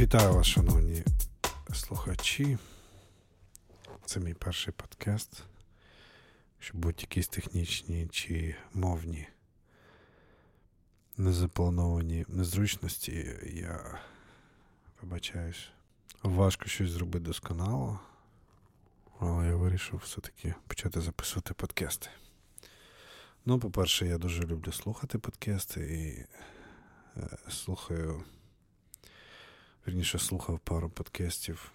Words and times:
Вітаю 0.00 0.32
вас, 0.34 0.46
шановні 0.46 1.02
слухачі. 1.72 2.58
Це 4.04 4.20
мій 4.20 4.34
перший 4.34 4.74
подкаст. 4.76 5.42
Щоб 6.58 6.76
будь 6.76 7.00
якісь 7.00 7.28
технічні 7.28 8.08
чи 8.10 8.54
мовні 8.74 9.28
незаплановані 11.16 12.24
незручності, 12.28 13.36
я 13.52 13.98
вибачаюсь. 15.02 15.68
Важко 16.22 16.66
щось 16.66 16.90
зробити 16.90 17.24
досконало, 17.24 18.00
але 19.18 19.46
я 19.46 19.56
вирішив 19.56 20.00
все-таки 20.04 20.54
почати 20.66 21.00
записувати 21.00 21.54
подкасти. 21.54 22.08
Ну, 23.44 23.58
по-перше, 23.58 24.06
я 24.06 24.18
дуже 24.18 24.42
люблю 24.42 24.72
слухати 24.72 25.18
подкасти 25.18 25.80
і 25.80 26.26
е, 27.20 27.28
слухаю. 27.48 28.24
Вірніше 29.88 30.18
слухав 30.18 30.58
пару 30.58 30.90
подкастів 30.90 31.72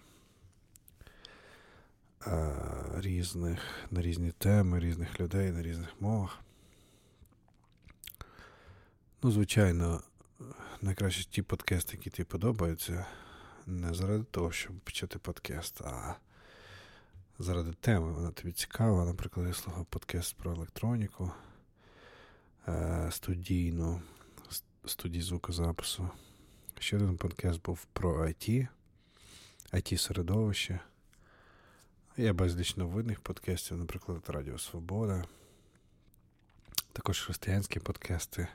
різних 2.94 3.60
на 3.90 4.02
різні 4.02 4.32
теми, 4.32 4.80
різних 4.80 5.20
людей 5.20 5.52
на 5.52 5.62
різних 5.62 6.00
мовах. 6.00 6.38
Ну, 9.22 9.30
звичайно, 9.30 10.02
найкраще 10.82 11.24
ті 11.24 11.42
подкасти, 11.42 11.96
які 11.96 12.10
тобі 12.10 12.24
подобаються, 12.24 13.06
не 13.66 13.94
заради 13.94 14.24
того, 14.24 14.52
щоб 14.52 14.78
почати 14.78 15.18
подкаст, 15.18 15.80
а 15.80 16.14
заради 17.38 17.72
теми. 17.72 18.12
Вона 18.12 18.30
тобі 18.30 18.52
цікава. 18.52 19.04
Наприклад, 19.04 19.46
я 19.46 19.54
слухав 19.54 19.84
подкаст 19.84 20.36
про 20.36 20.52
електроніку 20.52 21.30
е, 22.68 23.08
студійну, 23.10 24.02
студії 24.84 25.22
звукозапису. 25.22 26.10
Ще 26.78 26.96
один 26.96 27.16
подкаст 27.16 27.62
був 27.62 27.86
про 27.92 28.26
IT, 28.26 28.68
IT-середовище. 29.72 30.80
Є 32.16 32.32
безліч 32.32 32.76
новинних 32.76 33.20
подкастів, 33.20 33.76
наприклад, 33.76 34.24
Радіо 34.28 34.58
Свобода. 34.58 35.24
Також 36.92 37.20
християнські 37.20 37.80
подкасти. 37.80 38.48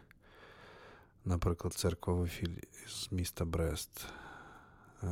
Наприклад, 1.25 1.73
церква 1.73 2.13
в 2.13 2.29
з 2.87 3.11
міста 3.11 3.45
Брест 3.45 4.05
е, 5.03 5.07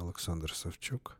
Олександр 0.00 0.54
Савчук. 0.54 1.18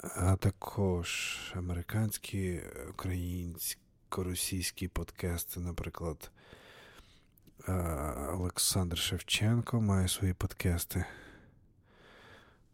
А 0.00 0.36
також 0.36 1.38
американські, 1.56 2.60
українсько-російські 2.90 4.88
подкасти, 4.88 5.60
наприклад. 5.60 6.30
Е, 7.68 7.72
Олександр 8.32 8.98
Шевченко 8.98 9.80
має 9.80 10.08
свої 10.08 10.32
подкасти. 10.34 11.04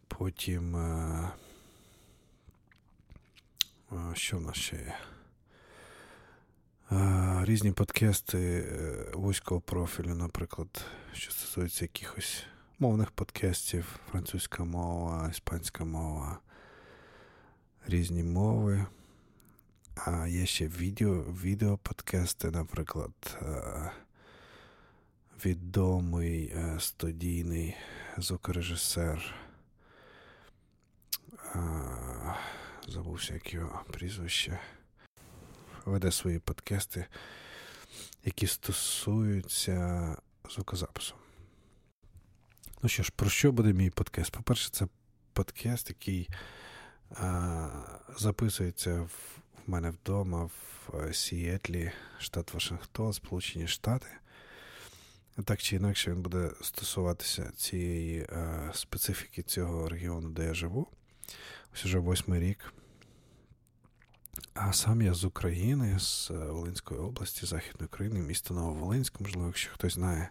Потім. 0.08 0.76
Е, 0.76 1.30
е, 3.92 3.96
що 4.14 4.38
в 4.38 4.40
нас 4.40 4.56
ще 4.56 4.76
є? 4.76 4.94
Різні 7.44 7.72
подкасти 7.72 8.64
вузького 9.14 9.60
профілю, 9.60 10.14
наприклад, 10.14 10.84
що 11.12 11.30
стосується 11.30 11.84
якихось 11.84 12.44
мовних 12.78 13.10
подкастів, 13.10 14.00
французька 14.10 14.64
мова, 14.64 15.28
іспанська 15.30 15.84
мова, 15.84 16.38
різні 17.86 18.22
мови. 18.22 18.86
А 19.94 20.26
є 20.26 20.46
ще 20.46 20.66
відео, 20.66 21.22
відео 21.22 21.78
подкасти, 21.78 22.50
наприклад 22.50 23.38
відомий 25.44 26.52
е, 26.56 26.76
студійний 26.80 27.76
звукорежисер. 28.18 29.34
Забувся, 32.88 33.34
як 33.34 33.54
його 33.54 33.84
прізвище. 33.92 34.58
Веде 35.84 36.12
свої 36.12 36.38
подкасти, 36.38 37.06
які 38.24 38.46
стосуються 38.46 40.16
звукозапису. 40.50 41.14
Ну 42.82 42.88
що 42.88 43.02
ж, 43.02 43.12
про 43.16 43.30
що 43.30 43.52
буде 43.52 43.72
мій 43.72 43.90
подкаст? 43.90 44.32
По-перше, 44.32 44.70
це 44.70 44.86
подкаст, 45.32 45.88
який 45.88 46.28
а, 47.10 47.68
записується 48.18 49.00
в, 49.00 49.40
в 49.66 49.70
мене 49.70 49.90
вдома 49.90 50.44
в 50.44 50.96
е, 50.96 51.14
Сіетлі, 51.14 51.92
штат 52.18 52.54
Вашингтон, 52.54 53.12
Сполучені 53.12 53.66
Штати. 53.66 54.08
Так 55.44 55.62
чи 55.62 55.76
інакше 55.76 56.10
він 56.10 56.22
буде 56.22 56.50
стосуватися 56.60 57.52
цієї 57.56 58.20
е, 58.20 58.70
специфіки 58.74 59.42
цього 59.42 59.88
регіону, 59.88 60.30
де 60.30 60.44
я 60.44 60.54
живу. 60.54 60.86
Ось 61.74 61.84
уже 61.84 61.98
восьмий 61.98 62.40
рік. 62.40 62.72
А 64.54 64.72
сам 64.72 65.02
я 65.02 65.14
з 65.14 65.24
України, 65.24 65.98
з 65.98 66.30
е, 66.30 66.34
Волинської 66.34 67.00
області, 67.00 67.46
Західної 67.46 67.86
України, 67.86 68.20
місто 68.20 68.54
Нововолинськ, 68.54 69.20
можливо, 69.20 69.46
якщо 69.46 69.72
хтось 69.72 69.94
знає. 69.94 70.30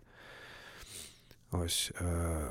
Ось 1.51 1.91
е, 2.01 2.49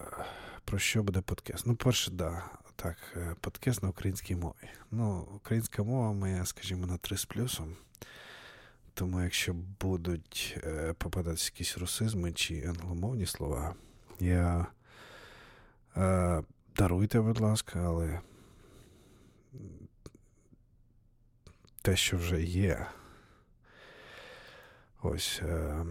про 0.64 0.78
що 0.78 1.02
буде 1.02 1.20
подкаст? 1.20 1.66
Ну, 1.66 1.76
перше, 1.76 2.10
да, 2.10 2.44
так, 2.76 2.96
е, 3.16 3.34
подкаст 3.40 3.82
на 3.82 3.88
українській 3.88 4.36
мові. 4.36 4.68
Ну, 4.90 5.28
українська 5.34 5.82
мова 5.82 6.12
моя, 6.12 6.46
скажімо, 6.46 6.86
на 6.86 6.98
3 6.98 7.16
з 7.16 7.24
плюсом. 7.24 7.76
Тому 8.98 9.22
якщо 9.22 9.54
будуть 9.80 10.58
е, 10.64 10.92
попадатися 10.92 11.50
якісь 11.54 11.78
русизми 11.78 12.32
чи 12.32 12.62
англомовні 12.62 13.26
слова, 13.26 13.74
я 14.20 14.66
е, 15.96 16.42
даруйте, 16.76 17.20
будь 17.20 17.40
ласка, 17.40 17.80
але 17.86 18.20
те, 21.82 21.96
що 21.96 22.16
вже 22.16 22.42
є. 22.42 22.86
Ось. 25.02 25.40
Е, 25.42 25.84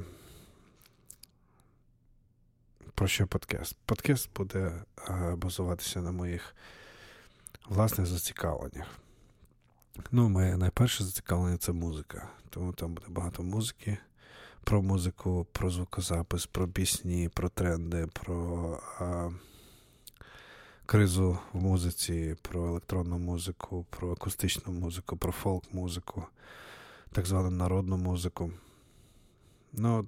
про 2.95 3.07
що 3.07 3.27
подкаст? 3.27 3.77
Подкаст 3.85 4.29
буде 4.35 4.83
е, 5.09 5.35
базуватися 5.35 6.01
на 6.01 6.11
моїх 6.11 6.55
власних 7.69 8.07
зацікавленнях. 8.07 9.06
Ну, 10.11 10.29
моє 10.29 10.57
найперше 10.57 11.03
зацікавлення 11.03 11.57
це 11.57 11.71
музика. 11.71 12.29
Тому 12.49 12.73
там 12.73 12.93
буде 12.93 13.07
багато 13.09 13.43
музики. 13.43 13.97
Про 14.63 14.81
музику, 14.81 15.47
про 15.51 15.69
звукозапис, 15.69 16.45
про 16.45 16.67
пісні, 16.67 17.29
про 17.29 17.49
тренди, 17.49 18.07
про 18.13 18.79
а, 18.99 19.29
кризу 20.85 21.39
в 21.53 21.61
музиці, 21.61 22.35
про 22.41 22.67
електронну 22.67 23.17
музику, 23.17 23.85
про 23.89 24.11
акустичну 24.11 24.73
музику, 24.73 25.17
про 25.17 25.31
фолк-музику, 25.31 26.25
так 27.11 27.25
звану 27.25 27.49
народну 27.49 27.97
музику. 27.97 28.51
Ну, 29.73 30.07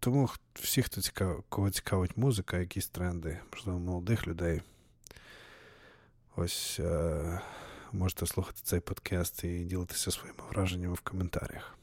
Тому 0.00 0.28
всі, 0.54 0.82
хто 0.82 1.00
цікав, 1.00 1.44
кого 1.48 1.70
цікавить 1.70 2.16
музика, 2.16 2.58
якісь 2.58 2.88
тренди, 2.88 3.38
можливо, 3.52 3.78
молодих 3.78 4.26
людей. 4.26 4.62
Ось. 6.36 6.80
А, 6.80 7.40
можете 7.94 8.26
слухати 8.26 8.60
цей 8.62 8.80
подкаст 8.80 9.44
і 9.44 9.64
ділитися 9.64 10.10
своїми 10.10 10.38
враженнями 10.50 10.94
в 10.94 11.00
коментарях. 11.00 11.78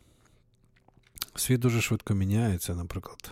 Світ 1.35 1.59
дуже 1.59 1.81
швидко 1.81 2.13
міняється. 2.13 2.75
Наприклад, 2.75 3.31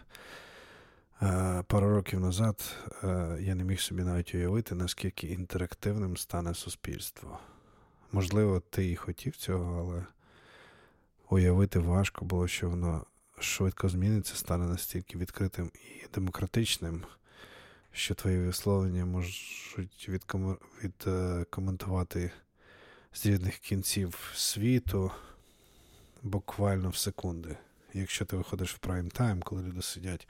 е, 1.22 1.63
пару 1.68 1.89
років 1.89 2.19
назад 2.19 2.75
е, 3.03 3.38
я 3.41 3.56
не 3.56 3.63
міг 3.63 3.79
собі 3.79 4.03
навіть 4.03 4.35
уявити, 4.35 4.75
наскільки 4.75 5.28
інтерактивним 5.28 6.18
стане 6.18 6.53
суспільство. 6.53 7.39
Можливо, 8.12 8.59
ти 8.59 8.91
і 8.91 8.95
хотів 8.95 9.35
цього, 9.35 9.79
але 9.79 10.06
уявити 11.29 11.79
важко 11.79 12.25
було, 12.25 12.47
що 12.47 12.69
воно 12.69 13.06
швидко 13.39 13.89
зміниться, 13.89 14.35
стане 14.35 14.66
настільки 14.66 15.18
відкритим 15.18 15.71
і 15.74 16.07
демократичним, 16.13 17.04
що 17.92 18.15
твої 18.15 18.39
висловлення 18.39 19.06
можуть 19.06 20.09
відкоментувати 20.09 22.31
з 23.13 23.25
різних 23.25 23.57
кінців 23.57 24.31
світу 24.35 25.11
буквально 26.23 26.89
в 26.89 26.97
секунди. 26.97 27.57
Якщо 27.94 28.25
ти 28.25 28.38
виходиш 28.38 28.73
в 28.73 28.77
прайм 28.77 29.09
тайм, 29.09 29.41
коли 29.41 29.63
люди 29.63 29.81
сидять 29.81 30.27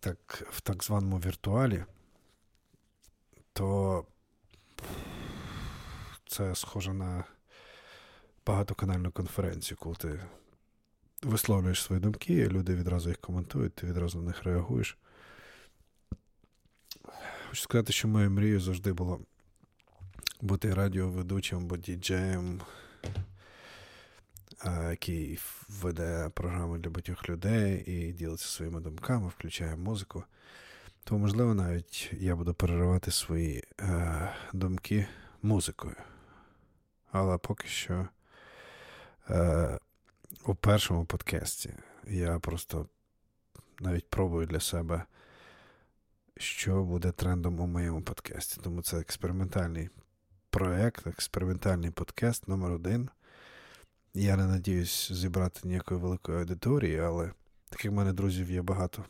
так, 0.00 0.48
в 0.50 0.60
так 0.60 0.84
званому 0.84 1.18
віртуалі, 1.18 1.84
то 3.52 4.04
це 6.26 6.54
схоже 6.54 6.92
на 6.92 7.24
багатоканальну 8.46 9.12
конференцію, 9.12 9.78
коли 9.80 9.96
ти 9.96 10.24
висловлюєш 11.22 11.82
свої 11.82 12.00
думки, 12.00 12.48
люди 12.48 12.74
відразу 12.74 13.08
їх 13.08 13.18
коментують, 13.18 13.74
ти 13.74 13.86
відразу 13.86 14.18
на 14.18 14.24
них 14.24 14.44
реагуєш. 14.44 14.98
Хочу 17.48 17.62
сказати, 17.62 17.92
що 17.92 18.08
моєю 18.08 18.30
мрією 18.30 18.60
завжди 18.60 18.92
було 18.92 19.20
бути 20.42 20.74
радіоведучим 20.74 21.58
або 21.58 21.76
діджеєм, 21.76 22.60
який 24.90 25.38
веде 25.68 26.30
програми 26.34 26.78
для 26.78 26.90
багатьох 26.90 27.28
людей 27.28 27.84
і 27.86 28.12
ділиться 28.12 28.46
своїми 28.46 28.80
думками, 28.80 29.28
включає 29.28 29.76
музику. 29.76 30.24
то, 31.04 31.18
можливо, 31.18 31.54
навіть 31.54 32.10
я 32.12 32.36
буду 32.36 32.54
переривати 32.54 33.10
свої 33.10 33.64
е, 33.80 34.32
думки 34.52 35.06
музикою. 35.42 35.96
Але 37.12 37.38
поки 37.38 37.68
що 37.68 38.08
е, 39.30 39.78
у 40.46 40.54
першому 40.54 41.04
подкасті 41.04 41.74
я 42.06 42.38
просто 42.38 42.86
навіть 43.80 44.10
пробую 44.10 44.46
для 44.46 44.60
себе, 44.60 45.04
що 46.36 46.82
буде 46.82 47.12
трендом 47.12 47.60
у 47.60 47.66
моєму 47.66 48.02
подкасті. 48.02 48.60
Тому 48.64 48.82
це 48.82 48.98
експериментальний 49.00 49.90
проєкт, 50.52 51.06
експериментальний 51.06 51.90
подкаст 51.90 52.48
номер 52.48 52.72
один. 52.72 53.08
Я 54.14 54.36
не 54.36 54.46
надіюсь 54.46 55.12
зібрати 55.12 55.60
ніякої 55.64 56.00
великої 56.00 56.38
аудиторії, 56.38 56.98
але 56.98 57.32
таких 57.68 57.90
в 57.90 57.94
мене 57.94 58.12
друзів 58.12 58.50
є 58.50 58.62
багато 58.62 59.04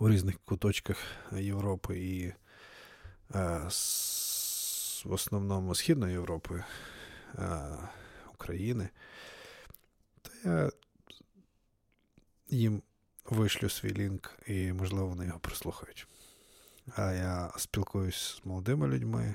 у 0.00 0.08
різних 0.08 0.38
куточках 0.44 0.96
Європи 1.32 1.98
і 1.98 2.32
а, 3.30 3.38
е, 3.38 3.70
с, 3.70 5.04
в 5.04 5.12
основному 5.12 5.74
Східної 5.74 6.12
Європи, 6.12 6.64
а, 7.34 7.44
е, 7.44 7.88
України, 8.34 8.88
то 10.22 10.30
я 10.44 10.70
їм 12.48 12.82
вишлю 13.24 13.68
свій 13.68 13.94
лінк 13.94 14.38
і, 14.46 14.72
можливо, 14.72 15.06
вони 15.06 15.26
його 15.26 15.38
прослухають. 15.38 16.08
А 16.96 17.12
я 17.12 17.52
спілкуюсь 17.56 18.40
з 18.42 18.46
молодими 18.46 18.88
людьми, 18.88 19.34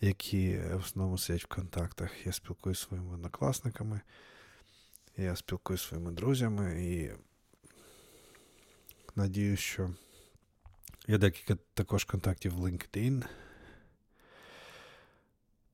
які 0.00 0.58
в 0.58 0.76
основному 0.76 1.18
сидять 1.18 1.44
в 1.44 1.46
контактах. 1.46 2.26
Я 2.26 2.32
спілкуюся 2.32 2.80
зі 2.80 2.86
своїми 2.88 3.14
однокласниками, 3.14 4.00
я 5.16 5.36
спілкуюся 5.36 5.82
зі 5.84 5.88
своїми 5.88 6.12
друзями 6.12 6.84
і 6.84 7.10
надію, 9.16 9.56
що 9.56 9.90
є 11.08 11.18
декілька 11.18 11.56
також 11.74 12.04
контактів 12.04 12.54
в 12.54 12.64
LinkedIn. 12.64 13.24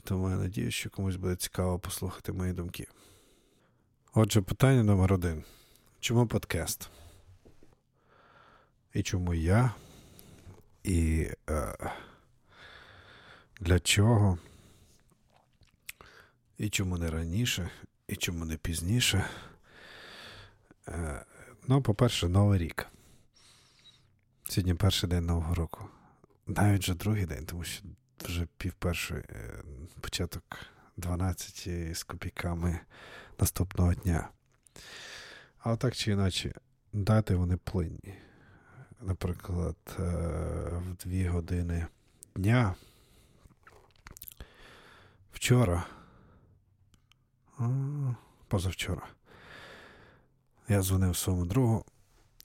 Тому 0.05 0.31
я 0.31 0.37
надію, 0.37 0.71
що 0.71 0.91
комусь 0.91 1.17
буде 1.17 1.37
цікаво 1.37 1.79
послухати 1.79 2.33
мої 2.33 2.53
думки. 2.53 2.87
Отже, 4.15 4.43
питання 4.43 4.83
номер 4.83 5.13
один. 5.13 5.45
Чому 6.01 6.27
подкаст? 6.27 6.91
І 8.95 9.03
чому 9.03 9.35
я? 9.35 9.75
І 10.85 11.29
е, 11.51 11.93
для 13.61 13.81
чого? 13.81 14.39
І 16.59 16.69
чому 16.69 16.99
не 16.99 17.11
раніше, 17.11 17.71
і 18.09 18.17
чому 18.17 18.45
не 18.45 18.57
пізніше? 18.57 19.27
Е, 20.89 21.25
ну, 21.69 21.83
по-перше, 21.83 22.29
Новий 22.29 22.59
рік. 22.59 22.87
Сьогодні 24.49 24.75
перший 24.75 25.09
день 25.09 25.27
Нового 25.27 25.55
року. 25.55 25.89
Навіть 26.47 26.83
вже 26.83 26.95
другий 26.95 27.27
день, 27.27 27.47
тому 27.47 27.65
що 27.65 27.85
вже 28.25 28.47
пів 28.57 28.75
е, 29.11 29.63
початок 30.01 30.43
12 30.97 31.97
з 31.97 32.03
копійками 32.03 32.81
наступного 33.39 33.95
дня. 33.95 34.29
Але 35.59 35.77
так 35.77 35.97
чи 35.97 36.13
інакше, 36.13 36.55
дати 36.93 37.35
вони 37.35 37.57
плинні. 37.57 38.15
Наприклад, 39.01 39.77
е, 39.99 40.03
в 40.73 40.95
дві 41.05 41.27
години 41.27 41.87
дня. 42.37 42.75
Вчора. 45.37 45.85
Позавчора. 48.49 49.03
Я 50.69 50.83
дзвонив 50.83 51.17
своєму 51.17 51.47
другу, 51.47 51.85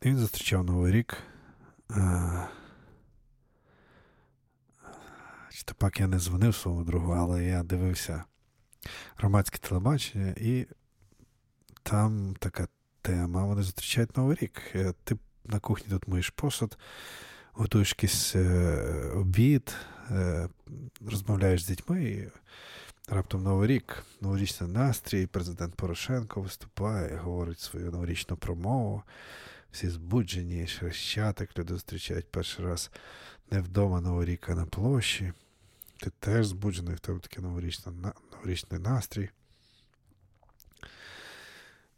і 0.01 0.09
він 0.09 0.17
зустрічав 0.17 0.63
Новий 0.63 0.91
рік. 0.91 1.17
Чи 5.51 5.63
то 5.65 5.73
пак 5.77 5.99
я 5.99 6.07
не 6.07 6.19
дзвонив 6.19 6.55
своєму 6.55 6.83
другу, 6.83 7.13
але 7.13 7.43
я 7.43 7.63
дивився 7.63 8.23
громадське 9.15 9.57
телебачення, 9.57 10.33
і 10.37 10.67
там 11.83 12.35
така 12.39 12.67
тема. 13.01 13.45
Вони 13.45 13.63
зустрічають 13.63 14.17
Новий 14.17 14.37
рік. 14.41 14.61
Е, 14.75 14.93
ти 15.03 15.17
на 15.45 15.59
кухні 15.59 15.89
тут 15.89 16.07
миєш 16.07 16.29
посуд, 16.29 16.77
готуєш 17.51 17.89
якийсь 17.89 18.35
е, 18.35 19.11
обід, 19.15 19.75
е, 20.11 20.49
розмовляєш 21.01 21.63
з 21.63 21.67
дітьми. 21.67 22.03
і 22.03 22.29
Раптом 23.13 23.43
Новий 23.43 23.67
рік, 23.67 24.03
новорічний 24.21 24.69
настрій, 24.69 25.27
президент 25.27 25.75
Порошенко 25.75 26.41
виступає, 26.41 27.17
говорить 27.17 27.59
свою 27.59 27.91
новорічну 27.91 28.37
промову. 28.37 29.03
Всі 29.71 29.89
збуджені, 29.89 30.67
хрещатик, 30.67 31.57
люди 31.57 31.73
зустрічають 31.73 32.31
перший 32.31 32.65
раз 32.65 32.91
не 33.51 33.61
вдома 33.61 34.01
Новий 34.01 34.25
рік, 34.25 34.49
а 34.49 34.55
на 34.55 34.65
площі. 34.65 35.33
Ти 35.97 36.11
теж 36.19 36.45
збуджений 36.45 36.95
в 36.95 36.99
тебе 36.99 37.19
такий 37.19 37.43
новорічний, 37.43 37.95
новорічний 38.33 38.81
настрій. 38.81 39.29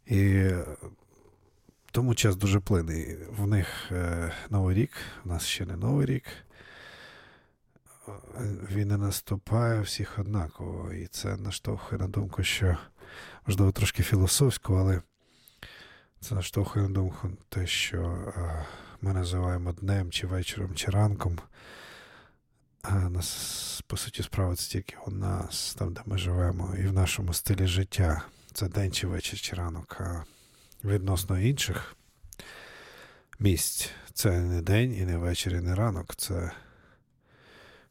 І 0.06 0.50
тому 1.90 2.14
час 2.14 2.36
дуже 2.36 2.60
плиний. 2.60 3.16
В 3.30 3.46
них 3.46 3.92
е, 3.92 4.32
Новий 4.50 4.76
рік, 4.76 4.90
у 5.24 5.28
нас 5.28 5.46
ще 5.46 5.66
не 5.66 5.76
Новий 5.76 6.06
рік. 6.06 6.24
Він 8.70 8.88
не 8.88 8.96
наступає 8.96 9.80
всіх 9.80 10.18
однаково. 10.18 10.92
І 10.92 11.06
це 11.06 11.36
наштовхує 11.36 12.00
на 12.00 12.08
думку, 12.08 12.42
що, 12.42 12.76
можливо, 13.46 13.72
трошки 13.72 14.02
філософську, 14.02 14.74
але 14.74 15.02
це 16.20 16.34
наштовхує 16.34 16.88
на 16.88 16.94
думку 16.94 17.30
те, 17.48 17.66
що 17.66 17.98
е, 18.36 18.66
ми 19.00 19.12
називаємо 19.12 19.72
днем 19.72 20.10
чи 20.10 20.26
вечором, 20.26 20.74
чи 20.74 20.90
ранком. 20.90 21.38
А 22.82 22.94
нас, 22.94 23.82
по 23.86 23.96
суті, 23.96 24.22
справи 24.22 24.56
це 24.56 24.70
тільки 24.72 24.96
у 25.06 25.10
нас, 25.10 25.74
там, 25.74 25.92
де 25.92 26.00
ми 26.06 26.18
живемо, 26.18 26.74
і 26.78 26.86
в 26.86 26.92
нашому 26.92 27.34
стилі 27.34 27.66
життя 27.66 28.22
це 28.52 28.68
день 28.68 28.92
чи 28.92 29.06
вечір 29.06 29.40
чи 29.40 29.56
ранок. 29.56 29.96
А 30.00 30.24
відносно 30.84 31.40
інших 31.40 31.96
місць 33.38 33.90
це 34.12 34.40
не 34.40 34.62
день, 34.62 34.94
і 34.94 35.04
не 35.04 35.16
вечір, 35.16 35.54
і 35.54 35.60
не 35.60 35.74
ранок, 35.74 36.16
це 36.16 36.52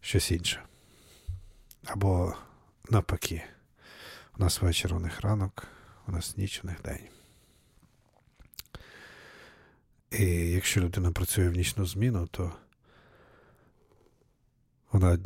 щось 0.03 0.31
інше. 0.31 0.63
Або 1.85 2.35
навпаки, 2.89 3.43
у 4.37 4.43
нас 4.43 4.61
вечір, 4.61 4.93
у 4.93 4.99
них 4.99 5.21
ранок, 5.21 5.67
у 6.07 6.11
нас 6.11 6.37
ніч, 6.37 6.61
у 6.63 6.67
них 6.67 6.81
день. 6.81 7.07
І 10.11 10.25
якщо 10.51 10.81
людина 10.81 11.11
працює 11.11 11.49
в 11.49 11.53
нічну 11.53 11.85
зміну, 11.85 12.27
то 12.27 12.53
вона 14.91 15.13
е, 15.13 15.19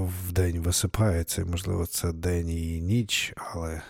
в 0.00 0.32
день 0.32 0.60
висипається, 0.60 1.44
можливо, 1.44 1.86
це 1.86 2.12
день 2.12 2.48
і 2.48 2.80
ніч, 2.80 3.32
але 3.36 3.82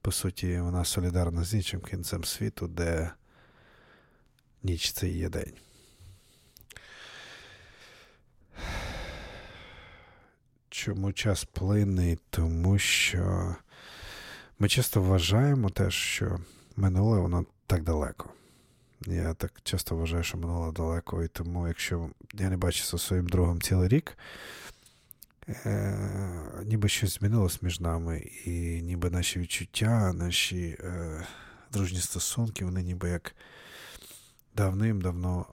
по 0.00 0.12
суті, 0.12 0.60
вона 0.60 0.84
солідарна 0.84 1.44
з 1.44 1.54
іншим 1.54 1.80
кінцем 1.80 2.24
світу, 2.24 2.68
де 2.68 3.12
ніч 4.62 4.92
це 4.92 5.08
і 5.08 5.18
є 5.18 5.28
день. 5.28 5.54
Чому 10.68 11.12
час 11.12 11.44
плинний? 11.44 12.18
Тому 12.30 12.78
що 12.78 13.56
ми 14.58 14.68
часто 14.68 15.02
вважаємо 15.02 15.70
те, 15.70 15.90
що 15.90 16.38
минуле 16.76 17.18
воно 17.18 17.44
так 17.66 17.82
далеко. 17.82 18.30
Я 19.06 19.34
так 19.34 19.52
часто 19.62 19.96
вважаю, 19.96 20.22
що 20.22 20.38
минуле 20.38 20.72
далеко, 20.72 21.22
і 21.22 21.28
тому, 21.28 21.68
якщо 21.68 22.10
я 22.34 22.50
не 22.50 22.56
бачу 22.56 22.84
зі 22.84 23.04
своїм 23.04 23.26
другом 23.26 23.60
цілий 23.60 23.88
рік, 23.88 24.18
е, 25.48 25.98
ніби 26.64 26.88
щось 26.88 27.18
змінилось 27.18 27.62
між 27.62 27.80
нами, 27.80 28.18
і 28.44 28.82
ніби 28.82 29.10
наші 29.10 29.38
відчуття, 29.38 30.12
наші 30.12 30.76
е, 30.80 31.26
дружні 31.72 32.00
стосунки, 32.00 32.64
вони 32.64 32.82
ніби 32.82 33.08
як 33.08 33.34
давним-давно. 34.56 35.46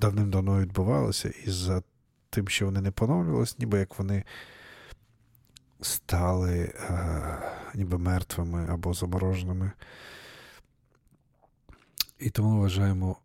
Давним-давно 0.00 0.60
відбувалося, 0.60 1.28
і 1.44 1.50
за 1.50 1.82
тим, 2.30 2.48
що 2.48 2.64
вони 2.64 2.80
не 2.80 2.90
поновлювалися, 2.90 3.56
ніби 3.58 3.78
як 3.78 3.98
вони 3.98 4.24
стали 5.80 6.72
е, 6.90 7.38
ніби 7.74 7.98
мертвими 7.98 8.66
або 8.70 8.94
замороженими. 8.94 9.72
І 12.18 12.30
тому 12.30 12.60
вважаємо 12.60 13.16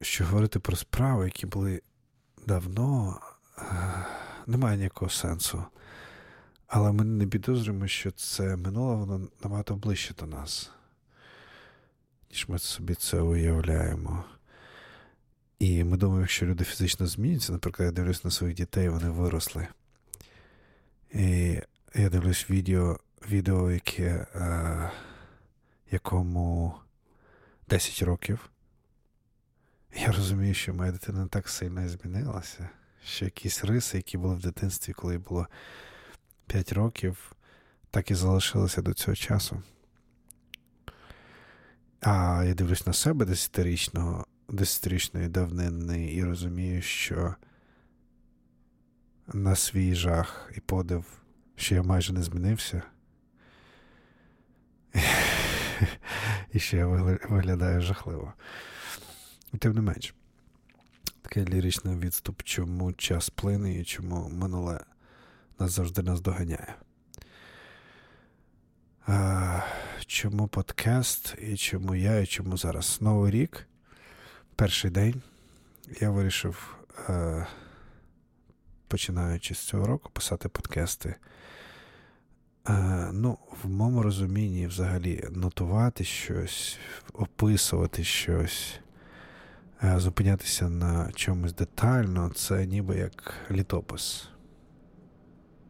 що 0.00 0.24
говорити 0.24 0.58
про 0.58 0.76
справи, 0.76 1.24
які 1.24 1.46
були 1.46 1.82
давно, 2.46 3.20
е, 3.58 3.62
немає 4.46 4.76
ніякого 4.76 5.10
сенсу. 5.10 5.64
Але 6.66 6.92
ми 6.92 7.04
не 7.04 7.26
підозрюємо, 7.26 7.86
що 7.86 8.10
це 8.10 8.56
минуле, 8.56 8.94
воно 8.94 9.28
набагато 9.42 9.76
ближче 9.76 10.14
до 10.14 10.26
нас, 10.26 10.70
ніж 12.30 12.48
ми 12.48 12.58
собі 12.58 12.94
це 12.94 13.20
уявляємо. 13.20 14.24
І 15.60 15.84
ми 15.84 15.96
думаємо, 15.96 16.26
що 16.26 16.46
люди 16.46 16.64
фізично 16.64 17.06
змінюються. 17.06 17.52
Наприклад, 17.52 17.86
я 17.86 17.92
дивлюсь 17.92 18.24
на 18.24 18.30
своїх 18.30 18.56
дітей, 18.56 18.88
вони 18.88 19.10
виросли. 19.10 19.68
І 21.14 21.60
я 21.94 22.08
дивлюсь 22.10 22.50
відео, 22.50 23.00
відео 23.30 23.70
яке. 23.70 24.26
Е, 24.34 24.90
якому 25.90 26.74
10 27.68 28.02
років. 28.02 28.50
Я 29.96 30.12
розумію, 30.12 30.54
що 30.54 30.74
моя 30.74 30.92
дитина 30.92 31.26
так 31.26 31.48
сильно 31.48 31.88
змінилася, 31.88 32.68
що 33.04 33.24
якісь 33.24 33.64
риси, 33.64 33.96
які 33.96 34.18
були 34.18 34.34
в 34.34 34.40
дитинстві, 34.40 34.92
коли 34.92 35.18
було 35.18 35.46
5 36.46 36.72
років, 36.72 37.32
так 37.90 38.10
і 38.10 38.14
залишилися 38.14 38.82
до 38.82 38.94
цього 38.94 39.14
часу. 39.14 39.62
А 42.00 42.44
я 42.46 42.54
дивлюсь 42.54 42.86
на 42.86 42.92
себе 42.92 43.24
десятирічного, 43.24 44.26
десятирічної 44.52 45.28
давнини 45.28 46.12
і 46.12 46.24
розумію, 46.24 46.82
що 46.82 47.34
на 49.32 49.56
свій 49.56 49.94
жах 49.94 50.50
і 50.56 50.60
подив, 50.60 51.04
що 51.56 51.74
я 51.74 51.82
майже 51.82 52.12
не 52.12 52.22
змінився. 52.22 52.82
І 56.52 56.58
що 56.58 56.76
я 56.76 56.86
виглядаю 56.86 57.80
жахливо. 57.80 58.32
Тим 59.58 59.72
не 59.72 59.80
менш, 59.80 60.14
такий 61.22 61.44
ліричний 61.44 61.96
відступ, 61.96 62.42
чому 62.42 62.92
час 62.92 63.30
плине 63.30 63.74
і 63.74 63.84
чому 63.84 64.28
минуле 64.28 64.80
нас 65.58 65.70
завжди 65.72 66.02
нас 66.02 66.20
доганяє. 66.20 66.74
Чому 70.06 70.48
подкаст, 70.48 71.34
і 71.42 71.56
чому 71.56 71.94
я, 71.94 72.20
і 72.20 72.26
чому 72.26 72.56
зараз? 72.56 72.98
Новий 73.00 73.30
рік, 73.30 73.68
перший 74.60 74.90
день, 74.90 75.22
я 76.00 76.10
вирішив, 76.10 76.76
а, 77.08 77.44
починаючи 78.88 79.54
з 79.54 79.58
цього 79.58 79.86
року, 79.86 80.10
писати 80.12 80.48
подкасти. 80.48 81.14
А, 82.64 82.72
ну, 83.12 83.38
В 83.62 83.68
моєму 83.68 84.02
розумінні, 84.02 84.66
взагалі, 84.66 85.24
нотувати 85.30 86.04
щось, 86.04 86.78
описувати 87.12 88.04
щось. 88.04 88.80
Е, 89.82 89.94
зупинятися 89.98 90.68
на 90.68 91.12
чомусь 91.12 91.54
детально, 91.54 92.30
це 92.34 92.66
ніби 92.66 92.96
як 92.96 93.34
літопис. 93.50 94.28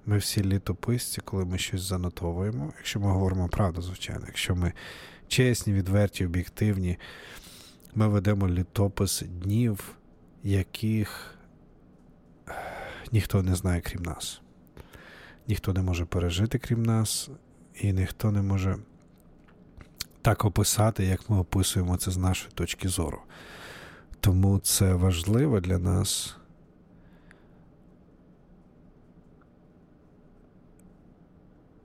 Ми 0.07 0.19
всі 0.19 0.45
літописці, 0.45 1.21
коли 1.21 1.45
ми 1.45 1.59
щось 1.59 1.83
занотовуємо, 1.83 2.73
якщо 2.77 3.01
ми 3.01 3.07
говоримо 3.07 3.49
правду, 3.49 3.83
звичайно, 3.83 4.25
якщо 4.27 4.57
ми 4.57 4.73
чесні, 5.29 5.73
відверті, 5.73 6.27
об'єктивні, 6.27 6.99
ми 7.95 8.09
ведемо 8.09 8.49
літопис 8.49 9.23
днів, 9.23 9.97
яких 10.43 11.35
ніхто 13.13 13.43
не 13.43 13.55
знає, 13.55 13.81
крім 13.81 14.03
нас. 14.03 14.41
Ніхто 15.49 15.73
не 15.73 15.83
може 15.83 16.05
пережити, 16.05 16.59
крім 16.59 16.83
нас, 16.83 17.31
і 17.75 17.93
ніхто 17.93 18.31
не 18.31 18.43
може 18.43 18.79
так 20.23 20.45
описати, 20.45 21.05
як 21.05 21.31
ми 21.31 21.39
описуємо 21.39 21.97
це 21.97 22.11
з 22.11 22.17
нашої 22.17 22.53
точки 22.53 22.89
зору. 22.89 23.23
Тому 24.21 24.59
це 24.59 24.95
важливо 24.95 25.61
для 25.61 25.79
нас. 25.79 26.37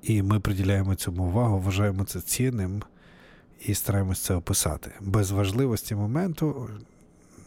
І 0.01 0.21
ми 0.21 0.39
приділяємо 0.39 0.95
цьому 0.95 1.23
увагу, 1.23 1.59
вважаємо 1.59 2.03
це 2.03 2.21
цінним 2.21 2.83
і 3.61 3.75
стараємось 3.75 4.19
це 4.19 4.35
описати. 4.35 4.91
Без 5.01 5.31
важливості 5.31 5.95
моменту 5.95 6.69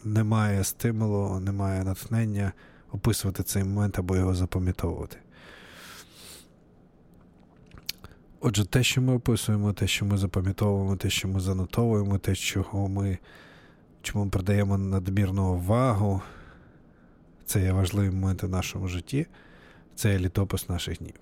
немає 0.03 0.63
стимулу, 0.63 1.39
немає 1.39 1.83
натхнення 1.83 2.53
описувати 2.91 3.43
цей 3.43 3.63
момент 3.63 3.99
або 3.99 4.15
його 4.15 4.35
запам'ятовувати. 4.35 5.17
Отже, 8.41 8.65
те, 8.65 8.83
що 8.83 9.01
ми 9.01 9.13
описуємо, 9.13 9.73
те, 9.73 9.87
що 9.87 10.05
ми 10.05 10.17
запам'ятовуємо, 10.17 10.95
те, 10.95 11.09
що 11.09 11.27
ми 11.27 11.39
занотовуємо, 11.39 12.17
те, 12.17 12.35
чого 12.35 12.87
ми 12.87 13.17
чому 14.01 14.25
ми 14.25 14.31
придаємо 14.31 14.77
надмірну 14.77 15.53
увагу, 15.53 16.21
це 17.45 17.61
є 17.61 17.71
важливі 17.71 18.09
моменти 18.09 18.47
в 18.47 18.49
нашому 18.49 18.87
житті, 18.87 19.27
це 19.95 20.11
є 20.11 20.19
літопис 20.19 20.69
наших 20.69 20.97
днів. 20.97 21.15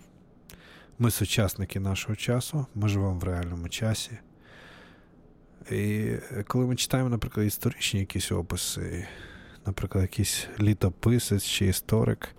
Ми 1.00 1.12
сучасники 1.12 1.79
нашого 1.79 2.15
часу, 2.15 2.65
ми 2.75 2.89
живемо 2.89 3.20
в 3.20 3.24
реальному 3.24 3.70
часі. 3.70 4.12
І 5.71 6.15
коли 6.47 6.65
ми 6.65 6.75
читаємо, 6.75 7.09
наприклад, 7.09 7.47
історичні 7.47 8.00
якісь 8.00 8.31
описи, 8.31 9.07
наприклад, 9.65 10.01
якийсь 10.01 10.47
літописець 10.59 11.43
чи 11.43 11.65
історик, 11.65 12.36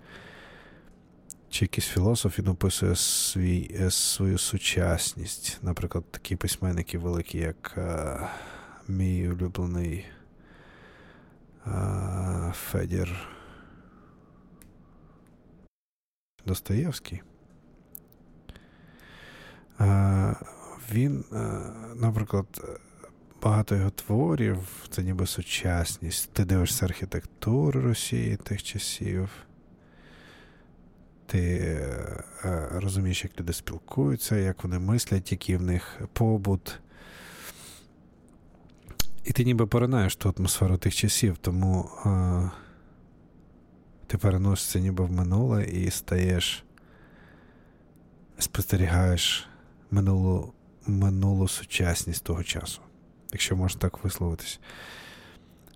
чи 1.49 1.65
якийсь 1.65 1.87
філософ 1.87 2.39
він 2.39 2.47
описує 2.47 2.95
свій, 2.95 3.89
свою 3.89 4.37
сучасність, 4.37 5.59
наприклад, 5.61 6.11
такі 6.11 6.35
письменники 6.35 6.97
великі, 6.97 7.37
як 7.37 7.77
а, 7.77 8.29
мій 8.87 9.29
улюблений 9.29 10.05
Федір 12.53 13.29
Достоєвський. 16.45 17.21
Він, 20.91 21.25
наприклад, 21.95 22.79
багато 23.41 23.75
його 23.75 23.89
творів, 23.89 24.57
це 24.89 25.03
ніби 25.03 25.27
сучасність. 25.27 26.33
Ти 26.33 26.45
дивишся 26.45 26.85
архітектуру 26.85 27.81
Росії 27.81 28.35
тих 28.35 28.63
часів. 28.63 29.29
Ти 31.25 31.79
розумієш, 32.71 33.23
як 33.23 33.39
люди 33.39 33.53
спілкуються, 33.53 34.35
як 34.35 34.63
вони 34.63 34.79
мислять, 34.79 35.31
який 35.31 35.57
в 35.57 35.61
них 35.61 36.01
побут. 36.13 36.79
І 39.23 39.31
ти 39.31 39.43
ніби 39.43 39.67
поринаєш 39.67 40.15
ту 40.15 40.33
атмосферу 40.37 40.77
тих 40.77 40.95
часів, 40.95 41.37
тому 41.37 41.89
а, 42.05 42.49
ти 44.07 44.17
переносишся 44.17 44.79
ніби 44.79 45.05
в 45.05 45.11
минуле 45.11 45.63
і 45.65 45.91
стаєш, 45.91 46.63
спостерігаєш 48.37 49.47
минулу 49.91 50.53
минулу 50.87 51.47
сучасність 51.47 52.23
того 52.23 52.43
часу, 52.43 52.81
якщо 53.31 53.55
можна 53.55 53.81
так 53.81 54.03
висловитись. 54.03 54.59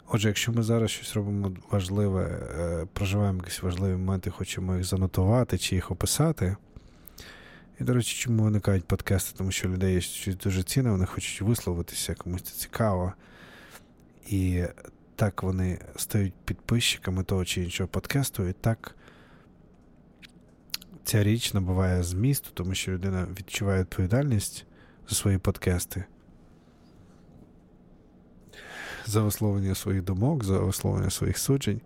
Отже, 0.07 0.27
якщо 0.27 0.51
ми 0.51 0.63
зараз 0.63 0.91
щось 0.91 1.15
робимо 1.15 1.51
важливе, 1.71 2.23
е, 2.59 2.87
проживаємо 2.93 3.37
якісь 3.37 3.63
важливі 3.63 3.91
моменти, 3.91 4.29
хочемо 4.29 4.75
їх 4.75 4.83
занотувати 4.83 5.57
чи 5.57 5.75
їх 5.75 5.91
описати. 5.91 6.55
І, 7.79 7.83
до 7.83 7.93
речі, 7.93 8.23
чому 8.23 8.43
виникають 8.43 8.85
подкасти? 8.85 9.37
Тому 9.37 9.51
що 9.51 9.69
людей 9.69 9.93
є 9.93 10.01
щось 10.01 10.35
дуже 10.35 10.63
цінне, 10.63 10.91
вони 10.91 11.05
хочуть 11.05 11.41
висловитися, 11.41 12.15
комусь 12.15 12.41
це 12.41 12.59
цікаво. 12.59 13.13
І 14.27 14.63
так 15.15 15.43
вони 15.43 15.79
стають 15.95 16.33
підписчиками 16.45 17.23
того 17.23 17.45
чи 17.45 17.63
іншого 17.63 17.87
подкасту, 17.87 18.47
і 18.47 18.53
так 18.53 18.95
ця 21.03 21.23
річ 21.23 21.53
набуває 21.53 22.03
змісту, 22.03 22.49
тому 22.53 22.75
що 22.75 22.91
людина 22.91 23.27
відчуває 23.39 23.81
відповідальність 23.81 24.65
за 25.09 25.15
свої 25.15 25.37
подкасти, 25.37 26.05
за 29.05 29.21
висловлення 29.21 29.75
своїх 29.75 30.03
думок, 30.03 30.43
за 30.43 30.59
висловлення 30.59 31.09
своїх 31.09 31.37
суджень. 31.37 31.81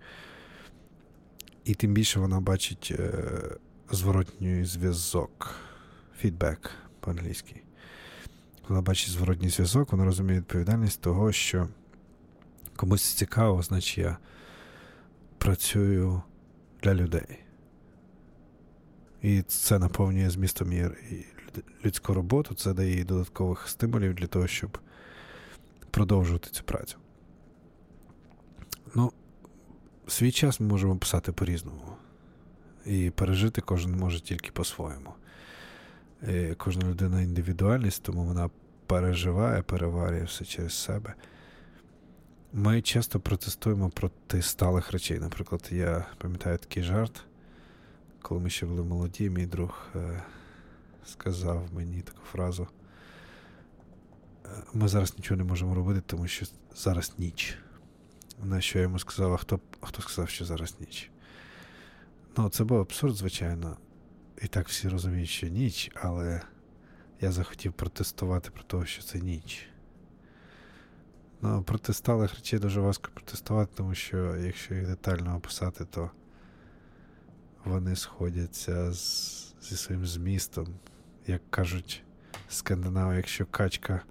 І 1.64 1.74
тим 1.74 1.94
більше 1.94 2.20
вона 2.20 2.40
бачить 2.40 2.94
е, 3.00 3.24
зворотній 3.92 4.66
зв'язок, 4.66 5.56
фідбек 6.20 6.72
по-англійськи. 7.00 7.62
Вона 8.68 8.82
бачить 8.82 9.10
зворотній 9.10 9.50
зв'язок, 9.50 9.92
вона 9.92 10.06
розуміє 10.06 10.40
відповідальність 10.40 11.02
того, 11.02 11.32
що 11.32 11.68
комусь 12.76 13.14
цікаво, 13.14 13.62
значить 13.62 13.98
я 13.98 14.18
працюю 15.38 16.22
для 16.84 16.94
людей. 16.94 17.40
І 19.22 19.42
це 19.42 19.80
наповнює 19.80 20.30
змістом 20.30 20.74
людську 21.86 22.14
роботу, 22.14 22.56
це 22.56 22.74
дає 22.74 22.96
їй 22.96 23.04
додаткових 23.04 23.68
стимулів 23.68 24.14
для 24.14 24.28
того, 24.28 24.48
щоб 24.48 24.78
продовжувати 25.92 26.50
цю 26.50 26.64
працю. 26.64 26.98
Ну, 28.96 29.12
свій 30.08 30.32
час 30.32 30.60
ми 30.60 30.68
можемо 30.68 30.98
писати 30.98 31.32
по-різному. 31.32 31.98
І 32.86 33.10
пережити 33.10 33.62
кожен 33.62 33.96
може 33.96 34.20
тільки 34.20 34.52
по-своєму. 34.52 35.14
І 36.28 36.54
Кожна 36.58 36.90
людина 36.90 37.22
індивідуальність, 37.22 38.04
тому 38.04 38.24
вона 38.24 38.50
переживає, 38.88 39.62
переварює 39.62 40.24
все 40.24 40.46
через 40.46 40.74
себе. 40.74 41.14
Ми 42.54 42.82
часто 42.82 43.20
протестуємо 43.20 43.90
проти 43.90 44.42
сталих 44.42 44.92
речей. 44.92 45.20
Наприклад, 45.20 45.68
я 45.72 46.06
пам'ятаю 46.18 46.58
такий 46.58 46.84
жарт, 46.84 47.24
коли 48.22 48.42
ми 48.42 48.50
ще 48.50 48.66
були 48.66 48.84
молоді, 48.84 49.30
мій 49.30 49.46
друг 49.46 49.88
е, 49.96 50.24
сказав 51.06 51.74
мені 51.74 52.02
таку 52.02 52.22
фразу: 52.32 52.68
«Е, 54.46 54.50
ми 54.74 54.88
зараз 54.88 55.18
нічого 55.18 55.38
не 55.38 55.44
можемо 55.44 55.76
робити, 55.76 56.02
тому 56.06 56.28
що 56.28 56.46
зараз 56.76 57.14
ніч. 57.18 57.58
На 58.44 58.62
що 58.62 58.80
я 58.80 58.84
йому 58.84 59.00
сказав, 59.00 59.34
а 59.34 59.38
хто 59.38 59.60
хто 59.82 60.02
сказав, 60.02 60.30
що 60.30 60.46
зараз 60.46 60.76
ніч? 60.80 61.12
Ну, 62.38 62.50
це 62.50 62.64
був 62.64 62.80
абсурд, 62.80 63.16
звичайно. 63.16 63.78
І 64.42 64.48
так 64.48 64.68
всі 64.68 64.90
розуміють, 64.90 65.30
що 65.30 65.48
ніч, 65.48 65.92
але 65.96 66.42
я 67.22 67.32
захотів 67.32 67.74
протестувати 67.74 68.50
про 68.50 68.64
те, 68.64 68.88
що 68.88 69.04
це 69.04 69.20
ніч. 69.20 69.68
Ну, 71.42 71.64
проти 71.64 71.94
речей 72.10 72.60
дуже 72.60 72.82
важко 72.82 73.12
протестувати, 73.14 73.72
тому 73.76 73.96
що 73.96 74.36
якщо 74.36 74.74
їх 74.74 74.88
детально 74.88 75.36
описати, 75.36 75.86
то 75.86 76.12
вони 77.66 77.96
сходяться 77.96 78.94
з, 78.94 79.56
зі 79.62 79.78
своїм 79.78 80.06
змістом. 80.06 80.68
Як 81.28 81.42
кажуть 81.52 82.04
скандинави, 82.50 83.16
якщо 83.16 83.46
качка, 83.46 84.02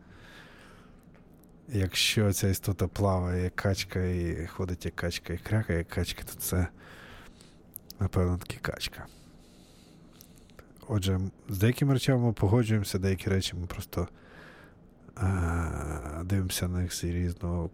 якщо 1.68 2.32
ця 2.32 2.48
істота 2.48 2.88
плаває, 2.88 3.44
як 3.44 3.56
качка, 3.56 4.04
і 4.04 4.46
ходить 4.46 4.84
як 4.84 4.96
качка, 4.96 5.32
і 5.32 5.38
крякає 5.38 5.78
як 5.78 5.88
качка, 5.88 6.22
то 6.22 6.40
це, 6.40 6.68
напевно, 8.00 8.38
таки 8.38 8.58
качка. 8.62 9.06
Отже, 10.88 11.20
з 11.48 11.58
деякими 11.58 11.94
речами 11.94 12.26
ми 12.26 12.32
погоджуємося, 12.32 12.98
деякі 12.98 13.30
речі 13.30 13.56
ми 13.56 13.66
просто 13.66 14.08
а, 15.14 16.22
дивимося 16.24 16.68
на 16.68 16.78
них 16.78 16.94
з 16.94 17.04
різного 17.04 17.70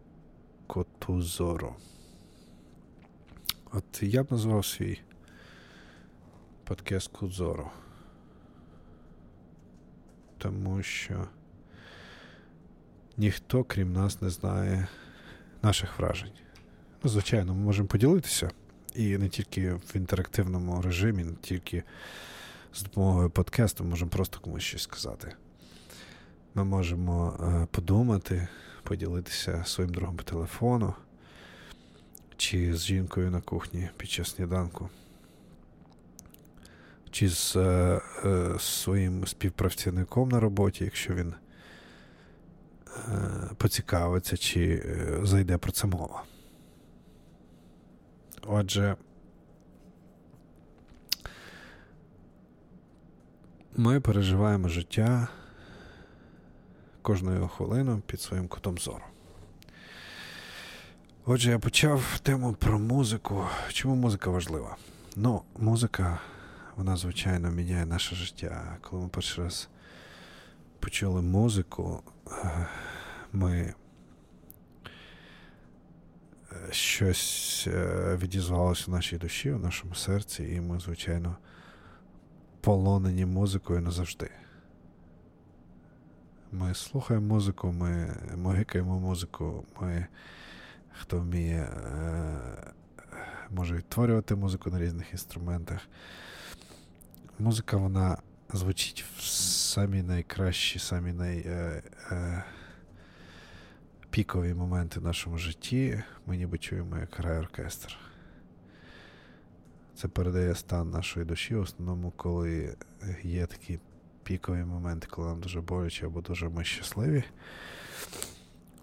коту 0.66 1.22
зору. 1.22 1.75
От 3.72 4.02
я 4.02 4.22
б 4.22 4.26
назвав 4.30 4.66
свій 4.66 5.00
подкаст 6.64 7.08
Кудзору. 7.08 7.70
Тому 10.38 10.82
що 10.82 11.28
ніхто, 13.16 13.64
крім 13.64 13.92
нас, 13.92 14.23
не 14.23 14.31
знає 14.31 14.87
наших 15.62 15.99
вражень. 15.99 16.33
Ну, 17.04 17.11
звичайно, 17.11 17.54
ми 17.54 17.61
можемо 17.61 17.88
поділитися. 17.88 18.50
І 18.95 19.19
не 19.19 19.28
тільки 19.28 19.73
в 19.73 19.92
інтерактивному 19.95 20.83
режимі, 20.83 21.25
не 21.25 21.33
тільки 21.33 21.83
з 22.75 22.83
допомогою 22.83 23.31
подкасту 23.31 23.85
можемо 23.85 24.11
просто 24.11 24.40
комусь 24.40 24.62
щось 24.62 24.83
сказати. 24.83 25.35
Ми 26.54 26.64
можемо 26.64 27.38
е, 27.40 27.66
подумати, 27.71 28.49
поділитися 28.83 29.64
своїм 29.64 29.92
другом 29.92 30.16
по 30.16 30.23
телефону 30.23 30.95
чи 32.37 32.75
з 32.76 32.85
жінкою 32.85 33.31
на 33.31 33.40
кухні 33.40 33.88
під 33.97 34.11
час 34.11 34.31
сніданку, 34.31 34.88
чи 37.11 37.28
з 37.28 37.57
е, 37.57 38.00
е, 38.25 38.59
своїм 38.59 39.26
співпрацівником 39.26 40.28
на 40.28 40.40
роботі, 40.40 40.85
якщо 40.85 41.14
він 41.14 41.35
поцікавиться, 43.56 44.37
чи 44.37 44.82
е, 44.84 45.20
зайде 45.22 45.58
про 45.58 45.72
це 45.72 45.87
мова. 45.87 46.22
Отже. 48.46 48.96
Ми 53.76 54.00
переживаємо 54.00 54.68
життя 54.68 55.28
кожною 57.02 57.49
хвилину 57.49 58.02
під 58.06 58.20
своїм 58.20 58.49
кутом 58.49 58.78
зору. 58.78 59.04
Отже, 61.25 61.50
я 61.50 61.58
почав 61.58 62.18
тему 62.22 62.56
про 62.58 62.78
музику. 62.78 63.46
Чому 63.68 63.94
музика 63.94 64.30
важлива? 64.30 64.76
Ну, 65.16 65.42
музика, 65.58 66.20
вона, 66.76 66.96
звичайно, 66.96 67.50
міняє 67.50 67.87
наше 67.87 68.14
життя. 68.14 68.76
Коли 68.80 69.02
ми 69.02 69.08
перший 69.08 69.44
раз 69.44 69.68
почули 70.82 71.22
музику, 71.22 72.02
ми 73.32 73.74
е, 76.52 76.72
щось 76.72 77.68
е, 77.72 78.16
відізвалося 78.22 78.84
в 78.86 78.90
нашій 78.90 79.18
душі, 79.18 79.52
в 79.52 79.60
нашому 79.60 79.94
серці, 79.94 80.44
і 80.44 80.60
ми, 80.60 80.80
звичайно, 80.80 81.36
полонені 82.60 83.26
музикою 83.26 83.80
назавжди. 83.80 84.30
Ми 86.52 86.74
слухаємо 86.74 87.26
музику, 87.26 87.73
ми 87.73 88.16
могикаємо 88.36 89.00
музику, 89.00 89.64
ми 89.80 90.06
хто 91.00 91.21
вміє, 91.21 91.60
е, 91.60 92.73
може 93.50 93.76
відтворювати 93.76 94.34
музику 94.34 94.71
на 94.71 94.80
різних 94.80 95.12
інструментах. 95.12 95.80
Музика, 97.38 97.76
вона 97.76 98.18
звучить 98.52 99.04
в 99.17 99.23
самі 99.23 100.02
найкращі, 100.02 100.78
самі 100.78 101.12
найпікові 104.02 104.50
е, 104.50 104.54
моменти 104.54 105.00
в 105.00 105.04
нашому 105.04 105.38
житті. 105.38 106.02
Ми 106.26 106.36
ніби 106.36 106.58
чуємо, 106.58 106.99
як 106.99 107.15
грає 107.17 107.41
оркестр. 107.41 107.97
Це 109.97 110.08
передає 110.08 110.54
стан 110.54 110.91
нашої 110.91 111.26
душі, 111.26 111.54
в 111.54 111.60
основному, 111.60 112.12
коли 112.17 112.76
є 113.23 113.47
такі 113.47 113.78
пікові 114.23 114.65
моменти, 114.65 115.06
коли 115.10 115.28
нам 115.28 115.41
дуже 115.41 115.60
боляче 115.60 116.06
або 116.06 116.21
дуже 116.21 116.49
ми 116.49 116.65
щасливі. 116.65 117.25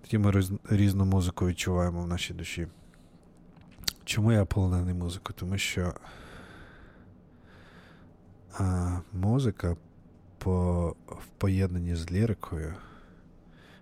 Тоді 0.02 0.18
ми 0.18 0.44
різну 0.70 1.06
музику 1.06 1.48
відчуваємо 1.48 2.02
в 2.02 2.08
нашій 2.08 2.34
душі. 2.34 2.68
Чому 4.06 4.32
я 4.32 4.46
полонений 4.46 4.94
музикою? 4.94 5.36
Тому 5.40 5.58
що 5.58 5.94
а, 8.58 9.00
музика 9.14 9.78
по, 10.38 10.96
в 11.08 11.26
поєднанні 11.38 11.96
з 11.96 12.12
лірикою, 12.12 12.76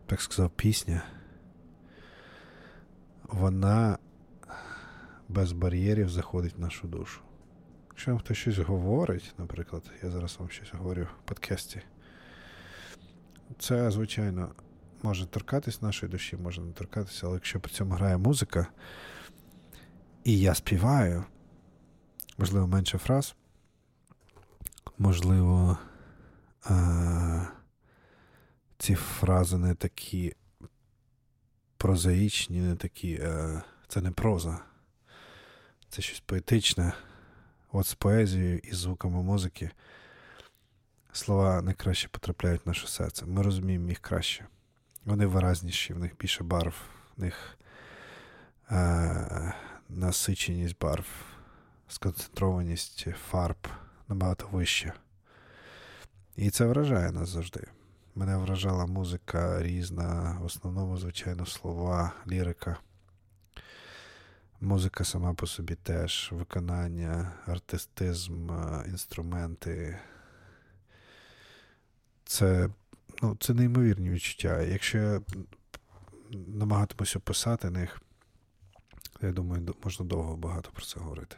так 0.05 0.21
сказав, 0.21 0.49
пісня, 0.49 1.01
вона 3.23 3.97
без 5.29 5.51
бар'єрів 5.51 6.09
заходить 6.09 6.57
в 6.57 6.59
нашу 6.59 6.87
душу. 6.87 7.21
Якщо 7.89 8.11
вам 8.11 8.19
хтось 8.19 8.37
щось 8.37 8.57
говорить, 8.57 9.33
наприклад, 9.37 9.83
я 10.03 10.09
зараз 10.09 10.37
вам 10.39 10.49
щось 10.49 10.73
говорю 10.73 11.07
в 11.23 11.27
подкасті, 11.27 11.81
це, 13.59 13.91
звичайно, 13.91 14.51
може 15.03 15.25
торкатись 15.25 15.81
нашої 15.81 16.11
душі, 16.11 16.37
може 16.37 16.61
не 16.61 16.71
торкатися, 16.71 17.27
але 17.27 17.35
якщо 17.35 17.59
при 17.59 17.71
цьому 17.71 17.93
грає 17.93 18.17
музика, 18.17 18.67
і 20.23 20.39
я 20.39 20.55
співаю, 20.55 21.23
можливо, 22.37 22.67
менше 22.67 22.97
фраз, 22.97 23.35
можливо, 24.97 25.77
а, 26.63 27.45
ці 28.77 28.95
фрази 28.95 29.57
не 29.57 29.75
такі 29.75 30.35
прозаїчні, 31.77 32.61
не 32.61 32.75
такі. 32.75 33.21
А, 33.21 33.61
це 33.87 34.01
не 34.01 34.11
проза, 34.11 34.59
це 35.89 36.01
щось 36.01 36.19
поетичне. 36.19 36.93
От 37.71 37.87
з 37.87 37.93
поезією 37.93 38.59
і 38.63 38.73
звуками 38.73 39.23
музики 39.23 39.71
слова 41.11 41.61
найкраще 41.61 42.07
потрапляють 42.07 42.65
в 42.65 42.67
наше 42.67 42.87
серце. 42.87 43.25
Ми 43.25 43.41
розуміємо 43.41 43.89
їх 43.89 43.99
краще. 43.99 44.45
Вони 45.05 45.25
виразніші, 45.25 45.93
в 45.93 45.99
них 45.99 46.17
більше 46.17 46.43
барв, 46.43 46.75
в 47.17 47.21
них 47.21 47.57
е- 48.71 49.53
насиченість 49.89 50.75
барв, 50.79 51.05
сконцентрованість 51.87 53.07
фарб 53.29 53.67
набагато 54.07 54.47
вища. 54.47 54.93
І 56.35 56.49
це 56.49 56.65
вражає 56.65 57.11
нас 57.11 57.29
завжди. 57.29 57.67
Мене 58.15 58.37
вражала 58.37 58.85
музика 58.85 59.63
різна, 59.63 60.37
в 60.41 60.45
основному, 60.45 60.97
звичайно, 60.97 61.45
слова, 61.45 62.13
лірика. 62.27 62.77
Музика 64.61 65.03
сама 65.03 65.33
по 65.33 65.47
собі 65.47 65.75
теж, 65.75 66.29
виконання, 66.31 67.31
артистизм, 67.45 68.51
е, 68.51 68.83
інструменти. 68.87 69.99
Це 72.25 72.69
ну, 73.21 73.37
це 73.39 73.53
неймовірні 73.53 74.09
відчуття. 74.09 74.61
Якщо 74.61 74.97
я 74.97 75.21
намагатимуся 76.47 77.19
описати 77.19 77.69
них, 77.69 78.01
я 79.21 79.31
думаю, 79.31 79.75
можна 79.83 80.05
довго 80.05 80.37
багато 80.37 80.69
про 80.73 80.85
це 80.85 80.99
говорити. 80.99 81.35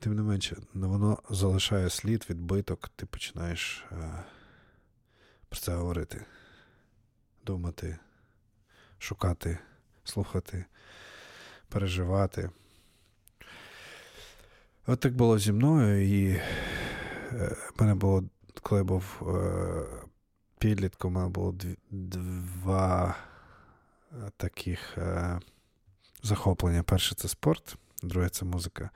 Тим 0.00 0.14
не 0.14 0.22
менше, 0.22 0.56
воно 0.74 1.18
залишає 1.30 1.90
слід, 1.90 2.26
відбиток, 2.30 2.88
ти 2.96 3.06
починаєш 3.06 3.84
е, 3.92 4.24
про 5.48 5.60
це 5.60 5.74
говорити, 5.74 6.24
думати, 7.46 7.98
шукати, 8.98 9.58
слухати 10.04 10.64
переживати. 11.68 12.50
От 14.86 15.00
так 15.00 15.14
було 15.14 15.38
зі 15.38 15.52
мною, 15.52 16.08
і 16.08 16.40
е, 17.32 17.56
мене 17.78 17.94
було, 17.94 18.24
коли 18.62 18.80
я 18.80 18.84
був 18.84 19.04
е, 19.22 19.84
підлітком, 20.58 21.16
у 21.16 21.18
мене 21.18 21.28
було 21.28 21.54
два 21.90 23.16
таких 24.36 24.98
захоплення. 26.22 26.82
Перше 26.82 27.14
це 27.14 27.28
спорт, 27.28 27.76
друге 28.02 28.28
це 28.28 28.44
музика. 28.44 28.90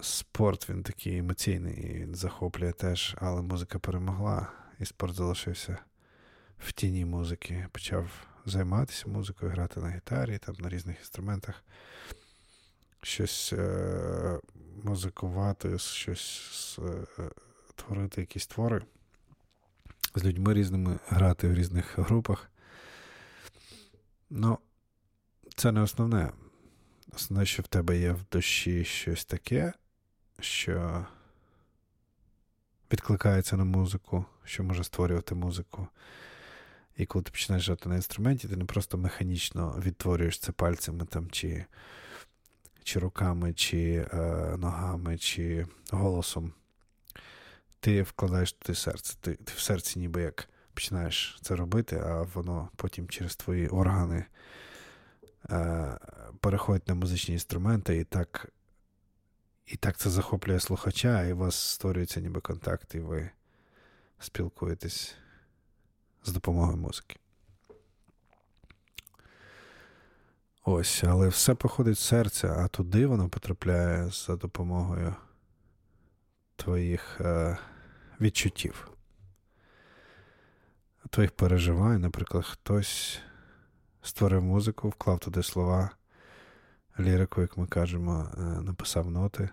Спорт 0.00 0.70
він 0.70 0.82
такий 0.82 1.18
емоційний, 1.18 1.94
він 1.94 2.14
захоплює 2.14 2.72
теж, 2.72 3.16
але 3.20 3.42
музика 3.42 3.78
перемогла, 3.78 4.52
і 4.80 4.84
спорт 4.84 5.14
залишився 5.14 5.78
в 6.58 6.72
тіні 6.72 7.04
музики. 7.04 7.66
Почав 7.72 8.10
займатися 8.46 9.08
музикою, 9.08 9.52
грати 9.52 9.80
на 9.80 9.90
гітарі, 9.90 10.38
там 10.38 10.54
на 10.58 10.68
різних 10.68 10.98
інструментах, 10.98 11.64
щось 13.02 13.52
е- 13.52 14.40
музикувати, 14.84 15.78
щось 15.78 16.78
е- 17.18 17.30
творити 17.74 18.20
якісь 18.20 18.46
твори. 18.46 18.82
з 20.14 20.24
людьми 20.24 20.54
різними 20.54 20.98
грати 21.08 21.48
в 21.48 21.54
різних 21.54 21.98
групах. 21.98 22.50
Ну, 24.30 24.58
це 25.56 25.72
не 25.72 25.80
основне. 25.80 26.32
Основне, 27.12 27.46
що 27.46 27.62
в 27.62 27.66
тебе 27.66 27.98
є 27.98 28.12
в 28.12 28.24
душі 28.32 28.84
щось 28.84 29.24
таке, 29.24 29.72
що 30.40 31.06
відкликається 32.92 33.56
на 33.56 33.64
музику, 33.64 34.24
що 34.44 34.64
може 34.64 34.84
створювати 34.84 35.34
музику. 35.34 35.88
І 36.96 37.06
коли 37.06 37.22
ти 37.22 37.30
починаєш 37.30 37.66
грати 37.68 37.88
на 37.88 37.94
інструменті, 37.96 38.48
ти 38.48 38.56
не 38.56 38.64
просто 38.64 38.98
механічно 38.98 39.82
відтворюєш 39.84 40.38
це 40.38 40.52
пальцями 40.52 41.04
там, 41.06 41.30
чи 41.30 41.64
чи 42.82 42.98
руками, 42.98 43.52
чи 43.52 44.08
е, 44.12 44.16
ногами, 44.58 45.18
чи 45.18 45.66
голосом. 45.90 46.52
Ти 47.80 48.02
вкладаєш 48.02 48.52
туди 48.52 48.74
серце. 48.74 49.16
Ти, 49.20 49.34
ти 49.34 49.52
в 49.56 49.60
серці 49.60 49.98
ніби 49.98 50.22
як 50.22 50.48
починаєш 50.74 51.38
це 51.42 51.56
робити, 51.56 52.02
а 52.04 52.22
воно 52.22 52.68
потім 52.76 53.08
через 53.08 53.36
твої 53.36 53.68
органи 53.68 54.24
е, 55.50 55.98
переходить 56.40 56.88
на 56.88 56.94
музичні 56.94 57.34
інструменти, 57.34 57.96
і 57.96 58.04
так 58.04 58.52
і 59.66 59.76
так 59.76 59.96
це 59.96 60.10
захоплює 60.10 60.60
слухача, 60.60 61.22
і 61.22 61.32
у 61.32 61.36
вас 61.36 61.54
створюється 61.56 62.20
ніби 62.20 62.40
контакт, 62.40 62.94
і 62.94 63.00
ви 63.00 63.30
спілкуєтесь 64.18 65.14
з 66.24 66.32
допомогою 66.32 66.76
музики. 66.76 67.16
Ось, 70.64 71.04
але 71.04 71.28
все 71.28 71.54
походить 71.54 71.98
з 71.98 72.04
серця, 72.04 72.54
а 72.58 72.68
туди 72.68 73.06
воно 73.06 73.28
потрапляє 73.28 74.10
за 74.10 74.36
допомогою 74.36 75.14
твоїх 76.56 77.20
е, 77.20 77.58
відчуттів, 78.20 78.90
твоїх 81.10 81.32
переживань. 81.32 82.00
Наприклад, 82.00 82.44
хтось 82.44 83.20
створив 84.02 84.42
музику, 84.42 84.88
вклав 84.88 85.18
туди 85.18 85.42
слова, 85.42 85.90
лірику, 87.00 87.40
як 87.40 87.56
ми 87.56 87.66
кажемо, 87.66 88.30
е, 88.38 88.40
написав 88.40 89.10
ноти, 89.10 89.48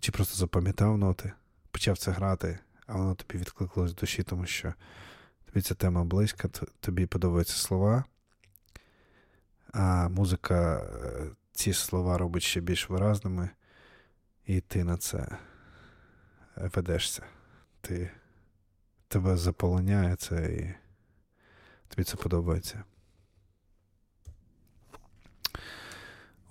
чи 0.00 0.12
просто 0.12 0.36
запам'ятав 0.36 0.98
ноти, 0.98 1.32
почав 1.70 1.98
це 1.98 2.10
грати, 2.10 2.58
а 2.86 2.96
воно 2.96 3.14
тобі 3.14 3.38
відкликалось 3.38 3.92
в 3.92 3.94
душі, 3.94 4.22
тому 4.22 4.46
що 4.46 4.74
тобі 5.46 5.60
ця 5.60 5.74
тема 5.74 6.04
близька, 6.04 6.48
тобі 6.80 7.06
подобаються 7.06 7.56
слова, 7.56 8.04
а 9.72 10.08
музика 10.08 10.76
е, 10.78 11.30
ці 11.52 11.72
слова 11.72 12.18
робить 12.18 12.42
ще 12.42 12.60
більш 12.60 12.90
виразними, 12.90 13.50
і 14.46 14.60
ти 14.60 14.84
на 14.84 14.96
це 14.96 15.38
ведешся. 16.56 17.22
Ти, 17.80 18.10
Тебе 19.08 19.36
заполоняє 19.36 20.16
це 20.16 20.52
і 20.52 20.74
тобі 21.88 22.04
це 22.04 22.16
подобається. 22.16 22.84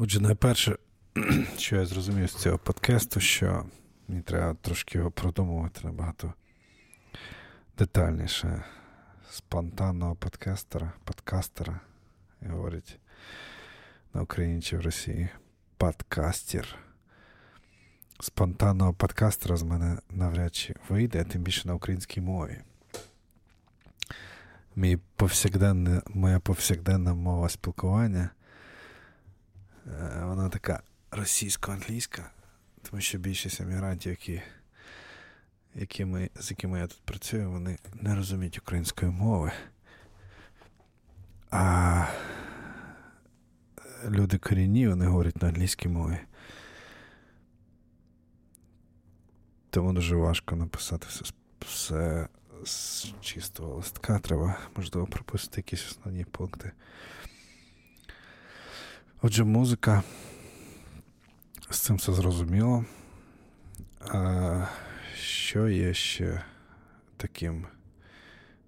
Отже, 0.02 0.20
найперше, 0.20 0.78
що 1.58 1.76
я 1.76 1.86
зрозумів 1.86 2.30
з 2.30 2.36
цього 2.36 2.58
подкасту, 2.58 3.20
що 3.20 3.66
мені 4.08 4.22
треба 4.22 4.54
трошки 4.62 4.98
його 4.98 5.12
продумувати 5.12 5.82
набагато 5.84 6.34
детальніше. 7.78 8.64
Спонтанного 9.32 10.16
подкастера, 10.16 10.92
подкастера, 11.04 11.80
говорять 12.50 13.00
на 14.14 14.22
Україні 14.22 14.62
чи 14.62 14.78
в 14.78 14.82
Росії. 14.82 15.30
Подкастер. 15.78 16.78
Спонтанного 18.20 18.94
подкастера 18.94 19.58
з 19.58 19.64
мене 19.64 19.98
навряд 20.10 20.56
чи 20.56 20.76
вийде, 20.90 21.24
тим 21.24 21.42
більше 21.42 21.68
на 21.68 21.74
українській 21.74 22.22
мові. 22.22 22.58
Мій 24.76 24.98
повсякденне, 25.16 26.02
Моя 26.08 26.40
повсякденна 26.40 27.14
мова 27.14 27.50
спілкування 27.50 28.30
вона 30.22 30.50
така 30.50 30.82
російсько-англійська, 31.12 32.32
тому 32.82 33.02
що 33.02 33.18
більшість 33.18 33.62
емігрантів, 33.62 34.10
які, 34.10 34.42
які 35.76 36.06
ми, 36.06 36.30
з 36.36 36.52
якими 36.52 36.80
я 36.80 36.88
тут 36.88 37.02
працюю, 37.06 37.52
вони 37.52 37.78
не 37.94 38.16
розуміють 38.16 38.58
української 38.58 39.12
мови. 39.12 39.52
А 41.52 42.06
люди 44.06 44.38
корінні, 44.38 44.88
вони 44.88 45.06
говорять 45.06 45.42
на 45.42 45.48
англійській 45.48 45.88
мові. 45.88 46.18
Тому 49.70 49.94
дуже 49.94 50.16
важко 50.16 50.56
написати 50.56 51.08
все, 51.10 51.26
все 51.62 52.28
з 52.66 53.08
чистого 53.22 53.76
листка. 53.76 54.20
Треба, 54.20 54.58
можливо, 54.76 55.08
пропустити 55.08 55.58
якісь 55.58 55.86
основні 55.86 56.24
пункти. 56.24 56.72
Отже, 59.22 59.44
музика. 59.44 60.04
З 61.70 61.80
цим 61.80 61.96
все 61.96 62.14
зрозуміло. 62.14 62.86
А 64.00 64.66
Що 65.16 65.70
є 65.70 65.94
ще 65.94 66.42
таким 67.18 67.68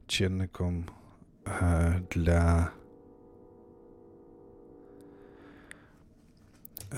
чинником 0.08 0.86
е, 1.48 2.02
для 2.12 2.72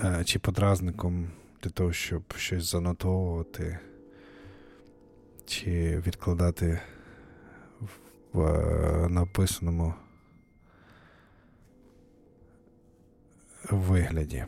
е, 0.04 0.24
чи 0.24 0.38
подразником 0.38 1.30
для 1.62 1.70
того, 1.70 1.92
щоб 1.92 2.22
щось 2.36 2.70
занотовувати, 2.70 3.78
чи 5.46 6.02
відкладати 6.06 6.80
в 8.32 8.40
е, 8.40 9.08
написаному 9.08 9.94
вигляді. 13.70 14.44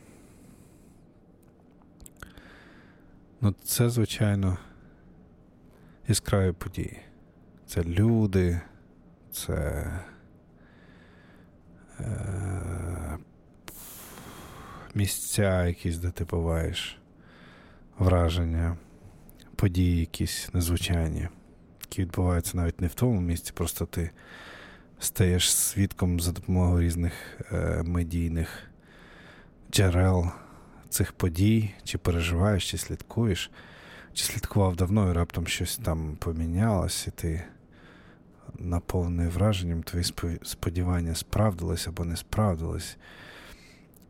Ну, 3.40 3.54
це, 3.64 3.90
звичайно, 3.90 4.58
яскраві 6.08 6.52
події. 6.52 6.98
Це 7.66 7.84
люди, 7.84 8.60
це 9.32 9.86
е, 12.00 13.18
місця 14.94 15.66
якісь, 15.66 15.98
де 15.98 16.10
ти 16.10 16.24
буваєш, 16.24 16.98
враження, 17.98 18.76
події 19.56 20.00
якісь 20.00 20.54
незвичайні, 20.54 21.28
які 21.80 22.02
відбуваються 22.02 22.56
навіть 22.56 22.80
не 22.80 22.86
в 22.86 22.94
тому 22.94 23.20
місці, 23.20 23.52
просто 23.54 23.86
ти 23.86 24.10
стаєш 24.98 25.54
свідком 25.54 26.20
за 26.20 26.32
допомогою 26.32 26.82
різних 26.82 27.12
е, 27.52 27.82
медійних 27.82 28.70
джерел 29.72 30.30
цих 30.88 31.12
подій, 31.12 31.74
чи 31.84 31.98
переживаєш, 31.98 32.70
чи 32.70 32.78
слідкуєш, 32.78 33.50
чи 34.12 34.24
слідкував 34.24 34.76
давно 34.76 35.10
і 35.10 35.12
раптом 35.12 35.46
щось 35.46 35.76
там 35.76 36.16
помінялось, 36.16 37.06
і 37.06 37.10
ти 37.10 37.44
наповнений 38.58 39.28
враженням, 39.28 39.82
твої 39.82 40.04
сподівання 40.42 41.14
справдились 41.14 41.88
або 41.88 42.04
не 42.04 42.16
справдились, 42.16 42.96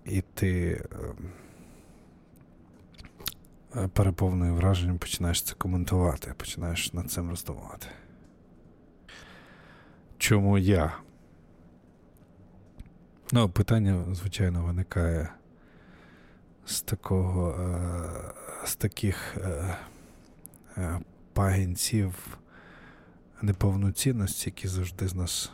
і 0.05 0.23
ти 0.35 0.83
е, 3.77 3.89
переповнений 3.89 4.57
враженням 4.57 4.99
починаєш 4.99 5.43
це 5.43 5.55
коментувати, 5.55 6.35
починаєш 6.37 6.93
над 6.93 7.11
цим 7.11 7.31
роздумувати. 7.31 7.87
Чому 10.19 10.59
я? 10.59 10.93
Ну, 13.33 13.49
питання, 13.49 14.05
звичайно, 14.15 14.65
виникає 14.65 15.29
з 16.67 16.81
такого, 16.83 17.51
е, 17.51 18.67
з 18.67 18.77
таких 18.77 19.37
е, 19.37 19.77
е, 20.77 21.01
пагінців 21.33 22.39
неповноцінності, 23.43 24.51
які 24.51 24.69
завжди 24.69 25.09
з 25.09 25.15
нас 25.15 25.53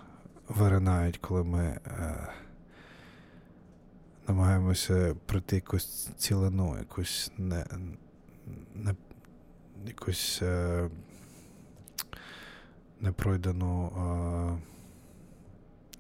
виринають, 0.49 1.19
коли 1.19 1.45
ми 1.45 1.81
намагаємося 4.29 5.17
пройти 5.27 5.57
якусь 5.57 6.11
цілину, 6.17 6.77
якусь 6.79 7.33
не, 7.39 7.67
не 8.75 8.95
якусь 9.87 10.43
непройдану, 13.01 13.93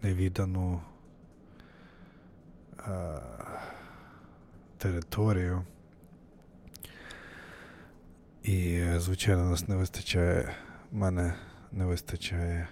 невідану 0.02 0.80
територію. 4.82 5.64
І, 8.42 8.84
звичайно, 8.96 9.50
нас 9.50 9.68
не 9.68 9.76
вистачає, 9.76 10.54
мене 10.92 11.34
не 11.72 11.84
вистачає 11.86 12.68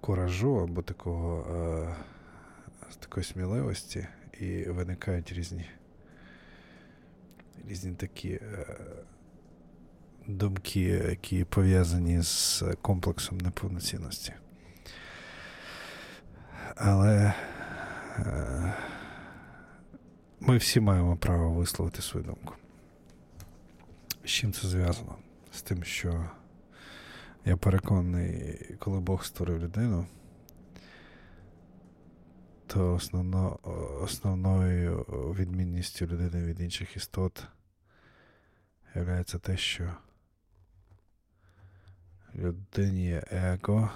куражу 0.00 0.56
або 0.56 0.82
такого, 0.82 1.46
е, 1.52 2.96
такої 2.98 3.24
сміливості, 3.24 4.06
і 4.40 4.64
виникають 4.64 5.32
різні 5.32 5.66
різні 7.68 7.94
такі 7.94 8.30
е, 8.30 8.66
думки, 10.26 10.80
які 11.08 11.44
пов'язані 11.44 12.22
з 12.22 12.62
комплексом 12.82 13.38
неповноцінності. 13.38 14.32
Але 16.76 17.34
е, 18.18 18.74
ми 20.40 20.56
всі 20.56 20.80
маємо 20.80 21.16
право 21.16 21.50
висловити 21.50 22.02
свою 22.02 22.26
думку. 22.26 22.54
З 24.24 24.28
чим 24.30 24.52
це 24.52 24.68
зв'язано? 24.68 25.16
З 25.52 25.62
тим, 25.62 25.84
що 25.84 26.30
я 27.44 27.56
переконаний, 27.56 28.58
коли 28.78 29.00
Бог 29.00 29.24
створив 29.24 29.58
людину, 29.58 30.06
то 32.66 32.94
основно, 32.94 33.58
основною 34.02 34.98
відмінністю 35.38 36.06
людини 36.06 36.44
від 36.44 36.60
інших 36.60 36.96
істот 36.96 37.46
є 38.94 39.38
те, 39.38 39.56
що 39.56 39.90
людині 42.34 43.06
є 43.06 43.24
его. 43.30 43.90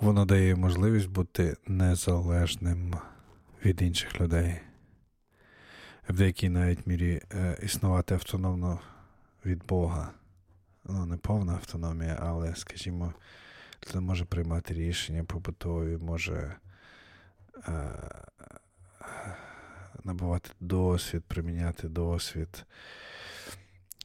Воно 0.00 0.24
дає 0.24 0.56
можливість 0.56 1.08
бути 1.08 1.56
незалежним 1.66 2.94
від 3.64 3.82
інших 3.82 4.20
людей, 4.20 4.60
в 6.08 6.16
деякій 6.16 6.48
навіть 6.48 6.86
мірі 6.86 7.20
е, 7.32 7.58
існувати 7.62 8.14
автономно 8.14 8.80
від 9.46 9.66
Бога. 9.66 10.10
Ну, 10.84 11.06
не 11.06 11.16
повна 11.16 11.52
автономія, 11.52 12.18
але, 12.20 12.56
скажімо, 12.56 13.14
людина 13.86 14.00
може 14.00 14.24
приймати 14.24 14.74
рішення 14.74 15.24
побутові, 15.24 15.96
може 15.96 16.56
е, 17.68 17.90
набувати 20.04 20.50
досвід, 20.60 21.24
приміняти 21.28 21.88
досвід. 21.88 22.64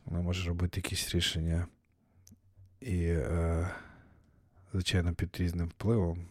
Вона 0.05 0.21
може 0.21 0.47
робити 0.47 0.79
якісь 0.79 1.15
рішення 1.15 1.67
і, 2.81 3.05
е, 3.05 3.69
звичайно, 4.71 5.13
під 5.13 5.37
різним 5.37 5.67
впливом, 5.67 6.27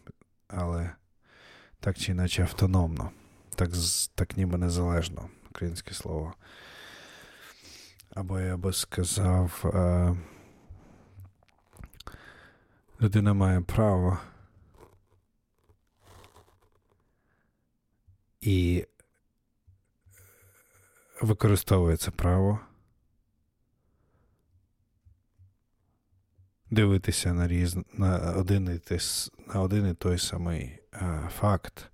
але 0.47 0.91
так 1.79 1.97
чи 1.97 2.11
іначе 2.11 2.41
автономно, 2.41 3.11
так 3.55 3.69
так 4.15 4.37
ніби 4.37 4.57
незалежно, 4.57 5.29
українське 5.49 5.93
слово. 5.93 6.33
Або 8.09 8.39
я 8.39 8.57
би 8.57 8.73
сказав, 8.73 9.61
е, 9.65 10.15
людина 13.01 13.33
має 13.33 13.61
право 13.61 14.19
і 18.41 18.85
використовує 21.21 21.97
це 21.97 22.11
право 22.11 22.59
дивитися 26.71 27.33
на 27.33 27.47
різ... 27.47 27.77
на, 27.93 28.17
один 28.17 28.75
і 28.75 28.79
той, 28.79 28.99
на 29.53 29.61
один 29.61 29.89
і 29.89 29.93
той 29.93 30.17
самий 30.17 30.79
е, 30.93 31.29
факт, 31.39 31.89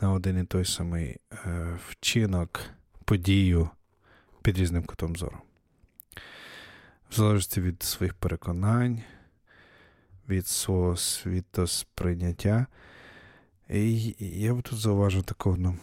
на 0.00 0.12
один 0.12 0.38
і 0.38 0.44
той 0.44 0.64
самий 0.64 1.16
е, 1.32 1.78
вчинок, 1.88 2.60
подію 3.04 3.70
під 4.42 4.58
різним 4.58 4.84
кутом 4.84 5.16
зору. 5.16 5.38
В 7.10 7.14
залежності 7.14 7.60
від 7.60 7.82
своїх 7.82 8.14
переконань, 8.14 9.02
від 10.28 10.46
свого 10.46 10.96
світосприйняття. 10.96 12.66
І 13.68 14.14
я 14.18 14.54
б 14.54 14.62
тут 14.62 14.78
зауважив 14.78 15.22
таку 15.22 15.50
одну 15.50 15.78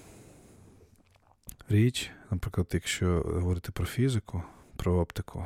річ, 1.70 2.12
наприклад, 2.32 2.68
якщо 2.74 3.22
говорити 3.26 3.72
про 3.72 3.86
фізику, 3.86 4.44
про 4.76 5.00
оптику, 5.00 5.46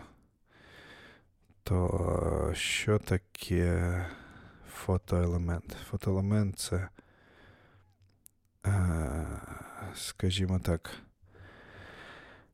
то 1.71 2.51
що 2.55 2.99
таке 2.99 4.05
фотоелемент? 4.73 5.77
Фотоелемент 5.89 6.60
це, 6.60 6.88
е, 8.65 9.27
скажімо 9.95 10.60
так, 10.60 10.91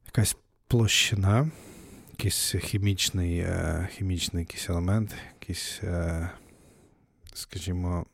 якась 0.06 0.38
площина, 0.68 1.52
якийсь 2.12 2.56
хімічний 2.62 3.40
е, 3.40 3.90
хімічний 3.92 4.42
якийсь 4.44 4.70
елемент, 4.70 5.16
якийсь, 5.40 5.80
е, 5.84 6.30
скажімо, 7.34 8.06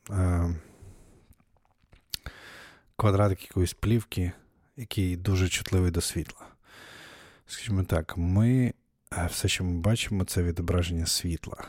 квадратик 2.96 3.42
якоїсь 3.42 3.74
плівки, 3.74 4.32
який 4.76 5.16
дуже 5.16 5.48
чутливий 5.48 5.90
до 5.90 6.00
світла. 6.00 6.46
Скажімо 7.46 7.84
так, 7.84 8.16
ми 8.16 8.74
все, 9.30 9.48
що 9.48 9.64
ми 9.64 9.80
бачимо, 9.80 10.24
це 10.24 10.42
відображення 10.42 11.06
світла. 11.06 11.64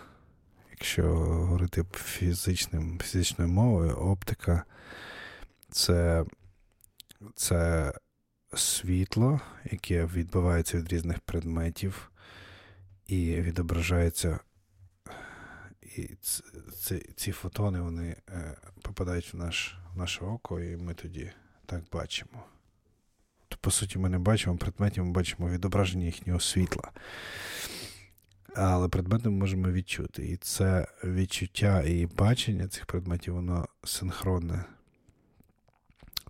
Якщо 0.71 1.03
говорити 1.13 1.85
фізичним, 1.93 2.99
фізичною 2.99 3.51
мовою, 3.51 3.91
оптика 3.95 4.63
це, 5.69 6.25
це 7.35 7.93
світло, 8.53 9.39
яке 9.71 10.05
відбувається 10.05 10.77
від 10.77 10.93
різних 10.93 11.19
предметів 11.19 12.11
і 13.07 13.35
відображається. 13.35 14.39
І 15.81 16.09
ці, 16.79 17.13
ці 17.15 17.31
фотони 17.31 17.81
вони 17.81 18.15
е, 18.29 18.57
попадають 18.81 19.33
в, 19.33 19.37
наш, 19.37 19.77
в 19.93 19.97
наше 19.97 20.25
око, 20.25 20.61
і 20.61 20.77
ми 20.77 20.93
тоді 20.93 21.31
так 21.65 21.83
бачимо 21.91 22.43
по 23.65 23.71
суті, 23.71 23.99
ми 23.99 24.09
не 24.09 24.19
бачимо 24.19 24.57
предметів, 24.57 25.05
ми 25.05 25.11
бачимо 25.11 25.49
відображення 25.49 26.05
їхнього 26.05 26.39
світла. 26.39 26.91
Але 28.55 28.87
предмети 28.87 29.29
ми 29.29 29.37
можемо 29.37 29.71
відчути. 29.71 30.25
І 30.25 30.37
це 30.37 30.87
відчуття 31.03 31.83
і 31.85 32.05
бачення 32.05 32.67
цих 32.67 32.85
предметів, 32.85 33.33
воно 33.33 33.67
синхронне. 33.83 34.65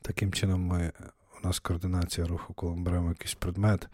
Таким 0.02 0.34
чином, 0.34 0.62
ми, 0.62 0.92
у 1.42 1.48
нас 1.48 1.60
координація 1.60 2.28
руху, 2.28 2.54
коли 2.54 2.76
ми 2.76 2.84
беремо 2.84 3.10
якийсь 3.10 3.34
предмет, 3.34 3.88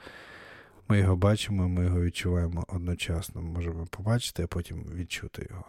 ми 0.87 0.99
його 0.99 1.15
бачимо, 1.15 1.69
ми 1.69 1.85
його 1.85 2.01
відчуваємо 2.01 2.65
одночасно. 2.67 3.41
Ми 3.41 3.49
можемо 3.49 3.85
побачити, 3.85 4.43
а 4.43 4.47
потім 4.47 4.83
відчути 4.83 5.47
його. 5.49 5.65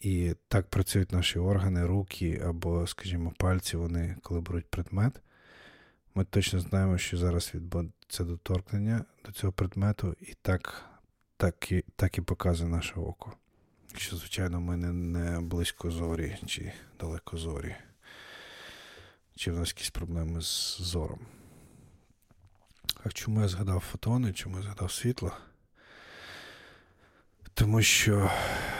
І 0.00 0.34
так 0.48 0.66
працюють 0.66 1.12
наші 1.12 1.38
органи, 1.38 1.86
руки 1.86 2.42
або, 2.46 2.86
скажімо, 2.86 3.32
пальці, 3.38 3.76
вони, 3.76 4.16
коли 4.22 4.40
беруть 4.40 4.66
предмет, 4.70 5.20
ми 6.14 6.24
точно 6.24 6.60
знаємо, 6.60 6.98
що 6.98 7.16
зараз 7.16 7.50
відбудеться 7.54 8.24
доторкнення 8.24 9.04
до 9.24 9.32
цього 9.32 9.52
предмету, 9.52 10.16
і 10.20 10.34
так 10.42 10.90
так, 11.40 11.72
і, 11.72 11.84
так 11.96 12.18
і 12.18 12.20
показує 12.20 12.70
наше 12.70 12.94
око. 12.94 13.32
Якщо, 13.90 14.16
звичайно, 14.16 14.60
ми 14.60 14.76
не, 14.76 14.92
не 14.92 15.40
близько 15.40 15.90
зорі 15.90 16.38
чи 16.46 16.72
далеко 17.00 17.36
зорі, 17.36 17.76
чи 19.36 19.52
в 19.52 19.56
нас 19.56 19.68
якісь 19.68 19.90
проблеми 19.90 20.42
з 20.42 20.76
зором. 20.80 21.20
А 23.04 23.08
чому 23.08 23.40
я 23.40 23.48
згадав 23.48 23.80
фотони, 23.80 24.32
чому 24.32 24.56
я 24.56 24.62
згадав 24.62 24.92
світло? 24.92 25.32
Тому 27.54 27.82
що 27.82 28.30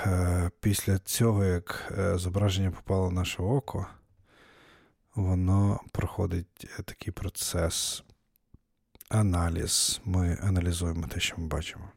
е, 0.06 0.50
після 0.60 0.98
цього, 0.98 1.44
як 1.44 1.92
е, 1.98 2.18
зображення 2.18 2.70
попало 2.70 3.08
в 3.08 3.12
наше 3.12 3.42
око, 3.42 3.86
воно 5.20 5.80
проходить 5.92 6.68
е, 6.78 6.82
такий 6.82 7.12
процес, 7.12 8.04
аналіз. 9.08 10.00
Ми 10.04 10.38
аналізуємо 10.42 11.06
те, 11.06 11.20
що 11.20 11.34
ми 11.38 11.46
бачимо. 11.46 11.88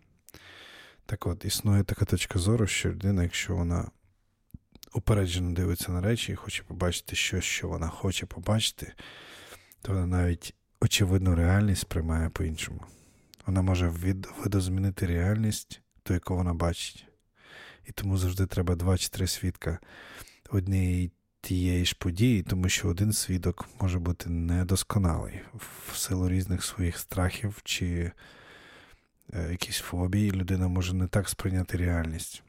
Так 1.05 1.27
от, 1.27 1.45
існує 1.45 1.83
така 1.83 2.05
точка 2.05 2.39
зору, 2.39 2.67
що 2.67 2.89
людина, 2.89 3.23
якщо 3.23 3.55
вона 3.55 3.91
упереджено 4.93 5.51
дивиться 5.51 5.91
на 5.91 6.01
речі 6.01 6.31
і 6.31 6.35
хоче 6.35 6.63
побачити 6.63 7.15
щось, 7.15 7.43
що 7.43 7.67
вона 7.67 7.87
хоче 7.87 8.25
побачити, 8.25 8.93
то 9.81 9.93
вона 9.93 10.05
навіть 10.05 10.55
очевидну 10.81 11.35
реальність 11.35 11.81
сприймає 11.81 12.29
по-іншому. 12.29 12.81
Вона 13.45 13.61
може 13.61 13.87
видозмінити 14.43 15.05
реальність, 15.05 15.81
ту, 16.03 16.13
яку 16.13 16.35
вона 16.35 16.53
бачить. 16.53 17.05
І 17.85 17.91
тому 17.91 18.17
завжди 18.17 18.45
треба 18.45 18.75
два 18.75 18.97
чи 18.97 19.09
три 19.09 19.27
свідка 19.27 19.79
однієї 20.49 21.11
тієї 21.43 21.85
ж 21.85 21.95
події, 21.99 22.43
тому 22.43 22.69
що 22.69 22.87
один 22.87 23.13
свідок 23.13 23.69
може 23.81 23.99
бути 23.99 24.29
недосконалий 24.29 25.41
в 25.87 25.95
силу 25.97 26.29
різних 26.29 26.63
своїх 26.63 26.97
страхів 26.97 27.61
чи 27.63 28.11
е, 29.33 29.51
якісь 29.51 29.79
фобії, 29.79 30.31
людина 30.31 30.67
може 30.67 30.93
не 30.93 31.07
так 31.07 31.29
сприйняти 31.29 31.77
реальність. 31.77 32.43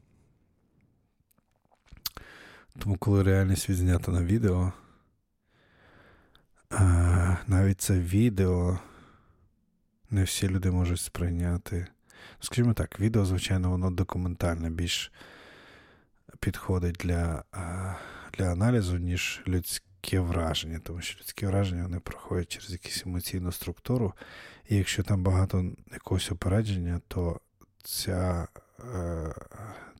Тому, 2.79 2.97
коли 2.97 3.23
реальність 3.23 3.69
відзнята 3.69 4.13
на 4.13 4.25
відео, 4.25 4.73
е, 6.73 7.39
навіть 7.47 7.81
це 7.81 7.99
відео 8.01 8.79
не 10.11 10.25
всі 10.25 10.49
люди 10.49 10.71
можуть 10.71 11.01
сприйняти. 11.01 11.87
Скажімо 12.41 12.75
так, 12.75 13.01
відео, 13.01 13.25
звичайно, 13.25 13.71
воно 13.71 13.91
документальне, 13.91 14.71
більш 14.71 15.13
підходить 16.41 16.97
для. 16.97 17.45
Для 18.37 18.53
аналізу, 18.53 18.99
ніж 18.99 19.43
людськ... 19.49 19.83
людське 20.05 20.21
враження, 20.21 20.81
тому 20.83 21.01
що 21.01 21.19
людські 21.21 21.47
враження 21.47 21.83
вони 21.83 22.01
проходять 22.01 22.49
через 22.49 22.71
якусь 22.71 23.03
емоційну 23.07 23.53
структуру, 23.53 24.13
і 24.69 24.77
якщо 24.77 25.03
там 25.03 25.23
багато 25.23 25.65
якогось 25.93 26.33
опередження, 26.33 27.01
то 27.09 27.41
ця, 27.83 28.49
е, 28.95 29.35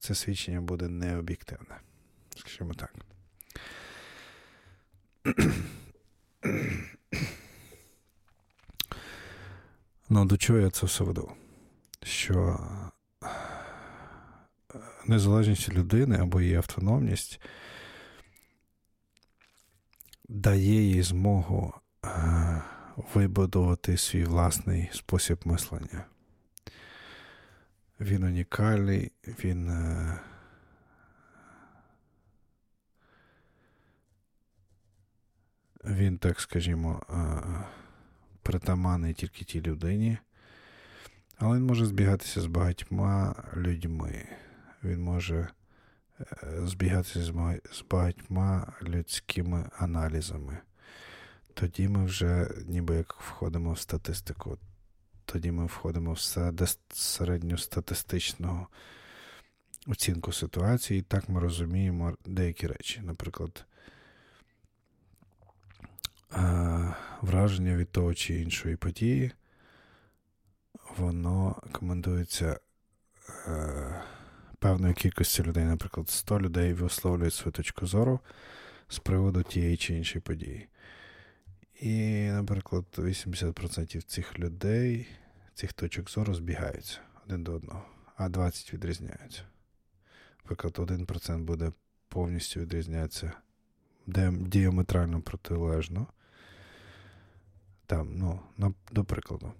це 0.01 0.15
свідчення 0.15 0.61
буде 0.61 0.89
необ'єктивне. 0.89 1.81
Скажімо 2.37 2.75
так. 2.75 2.95
Ну, 10.09 10.25
до 10.25 10.37
чого 10.37 10.59
я 10.59 10.71
це 10.71 10.87
все 10.87 11.05
веду? 11.05 11.33
Що 12.03 12.61
е, 13.25 13.29
незалежність 15.07 15.69
людини 15.69 16.19
або 16.19 16.41
її 16.41 16.55
автономність 16.55 17.41
дає 20.35 20.83
їй 20.83 21.03
змогу 21.03 21.75
е, 22.05 22.63
вибудувати 23.15 23.97
свій 23.97 24.25
власний 24.25 24.91
спосіб 24.93 25.39
мислення. 25.45 26.05
Він 28.01 28.23
унікальний, 28.23 29.13
він. 29.27 29.69
Е, 29.69 30.19
він, 35.85 36.19
так 36.19 36.41
скажімо, 36.41 37.03
притаманний 38.43 39.15
тільки 39.15 39.45
тій 39.45 39.61
людині, 39.61 40.19
але 41.37 41.57
він 41.57 41.67
може 41.67 41.87
збігатися 41.87 42.41
з 42.41 42.47
багатьма 42.47 43.45
людьми. 43.57 44.29
Він 44.85 45.03
може 45.03 45.37
е, 45.37 45.49
збігатися 46.65 47.23
з 47.73 47.85
багатьма 47.91 48.73
людськими 48.83 49.71
аналізами. 49.79 50.59
Тоді 51.55 51.89
ми 51.89 52.05
вже 52.05 52.51
ніби 52.67 52.97
як 52.97 53.17
входимо 53.21 53.73
в 53.73 53.79
статистику. 53.79 54.59
Тоді 55.25 55.53
ми 55.53 55.67
входимо 55.67 56.13
в 56.13 56.19
середньостатистичну 56.93 58.67
оцінку 59.87 60.33
ситуації, 60.33 61.01
і 61.01 61.03
так 61.03 61.29
ми 61.29 61.41
розуміємо 61.41 62.17
деякі 62.27 62.67
речі. 62.67 63.01
Наприклад, 63.05 63.67
враження 67.21 67.77
від 67.77 67.91
того 67.91 68.15
чи 68.15 68.41
іншої 68.41 68.77
події, 68.77 69.33
воно 70.97 71.63
коментується 71.73 72.61
певною 74.65 74.95
кількістю 74.95 75.43
людей. 75.43 75.65
Наприклад, 75.65 76.11
100 76.11 76.41
людей 76.41 76.73
висловлюють 76.73 77.35
свою 77.35 77.53
точку 77.53 77.87
зору 77.87 78.21
з 78.89 78.99
приводу 78.99 79.43
тієї 79.43 79.77
чи 79.77 79.95
іншої 79.95 80.23
події. 80.23 80.69
І, 81.81 82.25
наприклад, 82.25 82.85
80% 82.99 84.03
цих 84.03 84.39
людей, 84.39 85.07
цих 85.55 85.73
точок 85.73 86.11
зору 86.11 86.35
збігаються 86.35 86.99
один 87.27 87.45
до 87.45 87.53
одного, 87.53 87.85
а 88.17 88.29
20 88.29 88.73
відрізняються. 88.73 89.43
Наприклад, 90.39 90.75
1% 90.75 91.39
буде 91.39 91.73
повністю 92.09 92.61
відрізнятися 92.61 93.33
діаметрально 94.07 95.21
протилежно, 95.21 96.07
там, 97.87 98.17
ну, 98.17 98.41
на, 98.57 98.75
до 98.93 99.05
прикладу. 99.05 99.53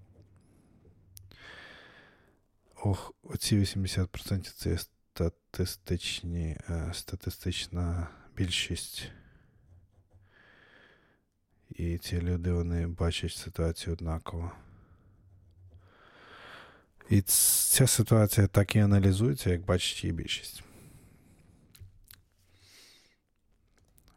Ох, 2.85 3.13
оці 3.23 3.59
80% 3.59 4.53
це 4.57 4.79
статистичні, 5.15 6.57
е, 6.71 6.91
статистична 6.93 8.09
більшість. 8.37 9.11
І 11.71 11.99
ці 11.99 12.21
люди 12.21 12.53
вони 12.53 12.87
бачать 12.87 13.33
ситуацію 13.33 13.93
однаково. 13.93 14.53
І 17.11 17.21
ця 17.23 17.87
ситуація 17.87 18.47
так 18.47 18.77
і 18.77 18.79
аналізується, 18.79 19.51
як 19.51 19.65
бачить 19.65 20.05
її 20.05 20.13
більшість. 20.13 20.63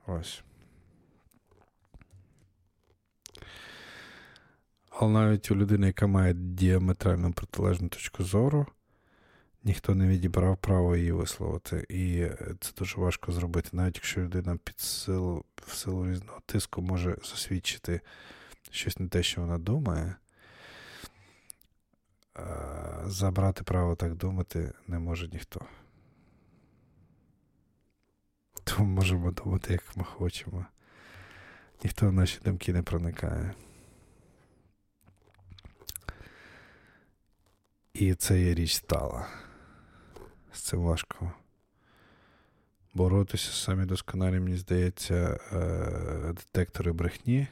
Ось. 0.07 0.41
Але 4.89 5.11
навіть 5.11 5.51
у 5.51 5.55
людини, 5.55 5.87
яка 5.87 6.07
має 6.07 6.33
діаметрально 6.33 7.33
протилежну 7.33 7.89
точку 7.89 8.23
зору, 8.23 8.67
ніхто 9.67 9.95
не 9.95 10.07
відібрав 10.07 10.57
право 10.57 10.95
її 10.95 11.11
висловити. 11.11 11.85
І 11.89 12.27
це 12.59 12.71
дуже 12.77 12.97
важко 12.97 13.31
зробити. 13.31 13.69
Навіть 13.71 13.95
якщо 13.95 14.21
людина 14.21 14.57
під 14.63 14.79
силу, 14.79 15.45
в 15.67 15.73
силу 15.73 16.11
різного 16.11 16.41
тиску 16.45 16.81
може 16.81 17.17
засвідчити 17.23 18.01
щось 18.71 18.99
не 18.99 19.07
те, 19.07 19.23
що 19.23 19.41
вона 19.41 19.57
думає, 19.57 20.15
забрати 23.05 23.63
право 23.63 23.95
так 23.95 24.15
думати 24.15 24.73
не 24.87 24.99
може 24.99 25.27
ніхто. 25.27 25.61
Тому 28.63 28.85
можемо 28.85 29.31
думати, 29.31 29.73
як 29.73 29.97
ми 29.97 30.03
хочемо. 30.03 30.65
Ніхто 31.83 32.07
в 32.07 32.13
наші 32.13 32.39
думки 32.45 32.73
не 32.73 32.81
проникає. 32.83 33.53
І 37.93 38.13
це 38.13 38.41
є 38.41 38.53
річ 38.53 38.75
стала. 38.75 39.27
З 40.57 40.61
цим 40.61 40.79
важко 40.79 41.31
боротися 42.93 43.51
самі 43.51 43.85
досконалі, 43.85 44.39
мені 44.39 44.57
здається, 44.57 45.39
е, 45.51 46.33
детектори 46.33 46.91
брехні 46.91 47.47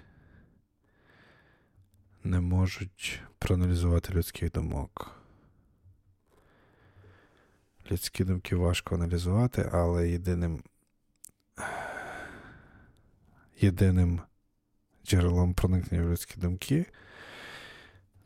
не 2.23 2.39
можуть 2.39 3.21
проаналізувати 3.39 4.13
людських 4.13 4.51
думок. 4.51 5.11
Людські 7.91 8.23
думки 8.23 8.55
важко 8.55 8.95
аналізувати, 8.95 9.69
але 9.73 10.09
єдиним 10.09 10.63
єдиним 13.61 14.21
джерелом 15.05 15.53
проникнення 15.53 16.03
в 16.03 16.09
людські 16.09 16.39
думки 16.39 16.85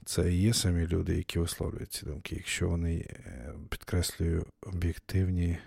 це 0.10 0.34
і 0.34 0.41
є 0.41 0.54
самі 0.54 0.88
люди, 0.88 1.17
які 1.17 1.39
висловлюють 1.39 1.91
ці 1.91 2.06
думки. 2.06 2.36
Якщо 2.36 2.69
вони, 2.69 2.95
е, 2.98 3.54
підкреслюю, 3.69 4.45
об'єктивні, 4.62 5.58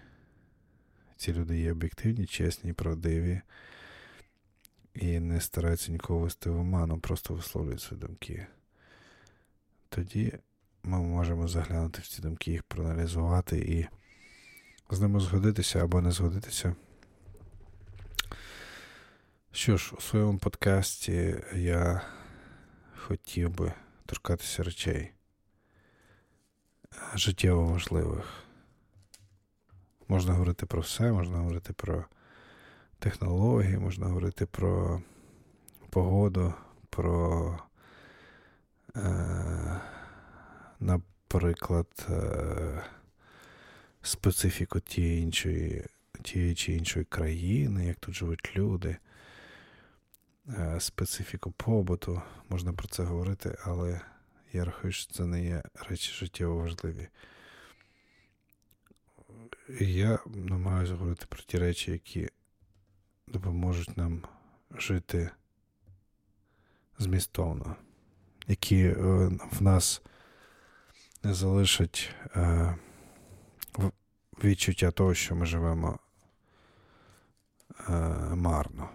ці 1.16 1.33
люди 1.33 1.61
є 1.61 1.72
об'єктивні, 1.72 2.26
чесні, 2.26 2.72
правдиві 2.72 3.40
і 4.94 5.20
не 5.20 5.40
стараються 5.40 5.92
нікого 5.92 6.20
вести 6.20 6.50
в 6.50 6.61
оману, 6.61 6.98
просто 6.98 7.35
висловлюють 7.35 7.81
свої 7.81 8.00
думки. 8.00 8.46
Тоді 9.88 10.33
ми 10.83 10.98
можемо 10.98 11.48
заглянути 11.48 12.02
в 12.02 12.07
ці 12.07 12.22
думки, 12.22 12.50
їх 12.50 12.62
проаналізувати 12.62 13.59
і 13.59 13.87
з 14.94 15.00
ними 15.00 15.20
згодитися 15.20 15.85
або 15.85 16.00
не 16.00 16.11
згодитися. 16.11 16.74
Що 19.52 19.76
ж, 19.76 19.94
у 19.98 20.00
своєму 20.00 20.38
подкасті 20.38 21.37
я 21.55 22.02
хотів 22.96 23.50
би 23.50 23.72
торкатися 24.12 24.62
речей 24.62 25.12
життєво 27.14 27.64
важливих. 27.64 28.44
Можна 30.09 30.33
говорити 30.33 30.66
про 30.66 30.81
все, 30.81 31.12
можна 31.12 31.38
говорити 31.38 31.72
про 31.72 32.05
технології, 32.98 33.79
можна 33.79 34.07
говорити 34.07 34.46
про 34.46 35.03
погоду, 35.90 36.55
про, 36.90 37.59
е, 38.96 39.81
наприклад, 40.81 42.07
е, 42.11 42.83
специфіку 44.03 44.81
тієї 44.81 45.22
іншої, 45.22 45.87
тієї 46.22 46.55
чи 46.55 46.72
іншої 46.72 47.05
країни, 47.05 47.87
як 47.87 47.97
тут 47.97 48.14
живуть 48.14 48.57
люди. 48.57 48.97
Е, 50.49 50.80
специфіку 50.80 51.51
побуту, 51.51 52.22
можна 52.49 52.72
про 52.72 52.89
це 52.89 53.03
говорити, 53.03 53.57
але 53.64 54.01
я 54.53 54.64
рахую, 54.64 54.92
що 54.92 55.12
це 55.12 55.26
не 55.26 55.44
є 55.44 55.62
речі 55.74 56.12
життєво 56.12 56.57
важливі. 56.57 57.09
Я 59.80 60.18
намагаюся 60.26 60.94
говорити 60.94 61.26
про 61.28 61.42
ті 61.42 61.59
речі, 61.59 61.92
які 61.92 62.28
допоможуть 63.28 63.96
нам 63.96 64.22
жити 64.70 65.30
змістовно, 66.98 67.76
які 68.46 68.84
е, 68.84 68.94
в 69.53 69.62
нас 69.62 70.03
не 71.22 71.34
залишать 71.34 72.14
е, 72.36 72.76
відчуття 74.44 74.90
того, 74.90 75.14
що 75.14 75.36
ми 75.36 75.46
живемо 75.46 75.98
марно. 78.34 78.88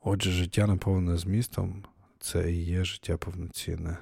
Отже, 0.00 0.30
життя 0.30 0.66
наповнене 0.66 1.16
змістом 1.16 1.84
це 2.20 2.52
і 2.52 2.64
є 2.64 2.84
життя 2.84 3.16
повноцінне. 3.16 3.96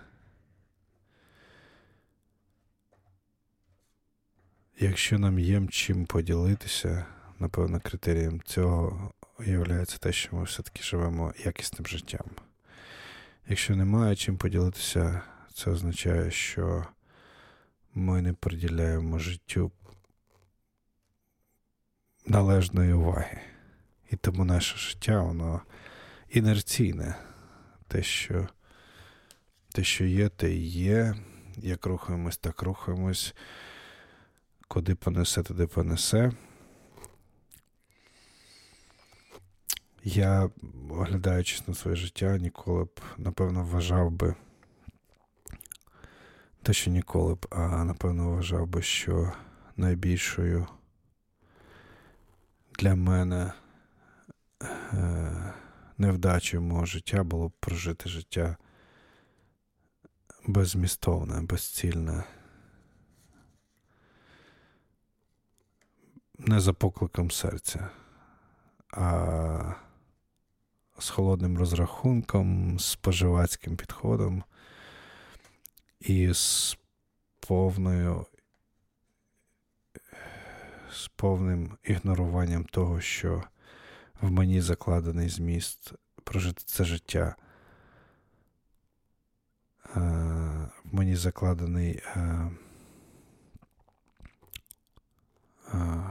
Якщо 4.81 5.19
нам 5.19 5.39
є 5.39 5.67
чим 5.71 6.07
поділитися, 6.07 7.07
напевно, 7.39 7.81
критерієм 7.81 8.41
цього 8.45 9.13
є 9.47 9.85
те, 9.85 10.13
що 10.13 10.37
ми 10.37 10.45
все-таки 10.45 10.83
живемо 10.83 11.35
якісним 11.45 11.87
життям. 11.87 12.27
Якщо 13.49 13.77
немає 13.77 14.17
чим 14.17 14.37
поділитися, 14.37 15.23
це 15.55 15.71
означає, 15.71 16.31
що 16.31 16.87
ми 17.95 18.23
не 18.23 18.33
приділяємо 18.33 19.19
життю 19.19 19.73
належної 22.27 22.93
уваги. 22.93 23.41
І 24.11 24.17
тому 24.17 24.45
наше 24.45 24.77
життя, 24.79 25.21
воно 25.21 25.63
інерційне. 26.31 27.15
Те, 27.89 28.03
що 28.03 28.49
те, 29.73 29.85
що 29.85 30.05
є, 30.05 30.29
те 30.29 30.53
і 30.53 30.67
є. 30.67 31.15
Як 31.57 31.87
рухаємось, 31.87 32.39
так 32.39 32.63
рухаємось. 32.63 33.35
Куди 34.69 34.95
понесе, 34.95 35.43
туди 35.43 35.67
понесе. 35.67 36.33
Я, 40.05 40.51
оглядаючись 40.91 41.69
на 41.69 41.75
своє 41.75 41.97
життя, 41.97 42.39
ніколи 42.39 42.85
б, 42.85 43.01
напевно, 43.17 43.65
вважав 43.65 44.11
би 44.11 44.35
те, 46.63 46.73
що 46.73 46.91
ніколи 46.91 47.35
б, 47.35 47.47
а 47.51 47.85
напевно, 47.85 48.31
вважав 48.31 48.67
би, 48.67 48.83
що 48.83 49.33
найбільшою 49.77 50.67
для 52.79 52.95
мене 52.95 53.53
е, 54.63 55.55
невдачею 55.99 56.63
мого 56.63 56.87
життя 56.87 57.25
було 57.25 57.49
б 57.49 57.53
прожити 57.61 58.09
життя 58.09 58.57
безмістовне, 60.47 61.43
безцільне. 61.43 62.25
Не 66.39 66.61
за 66.61 66.73
покликом 66.73 67.31
серця, 67.31 67.89
а 68.93 69.75
з 70.99 71.09
холодним 71.11 71.59
розрахунком, 71.59 72.79
з 72.79 72.85
споживацьким 72.85 73.77
підходом 73.77 74.45
і 76.01 76.33
з 76.33 76.79
повною 77.41 78.27
з 80.93 81.09
повним 81.09 81.77
ігноруванням 81.83 82.65
того, 82.65 83.01
що 83.01 83.45
в 84.21 84.31
мені 84.31 84.61
закладений 84.61 85.29
зміст 85.29 85.93
прожити 86.25 86.63
це 86.67 86.85
життя. 86.85 87.37
Е, 89.97 90.01
в 90.85 90.95
мені 90.95 91.17
закладений 91.17 92.03
е, 92.17 92.51
е, 95.75 96.05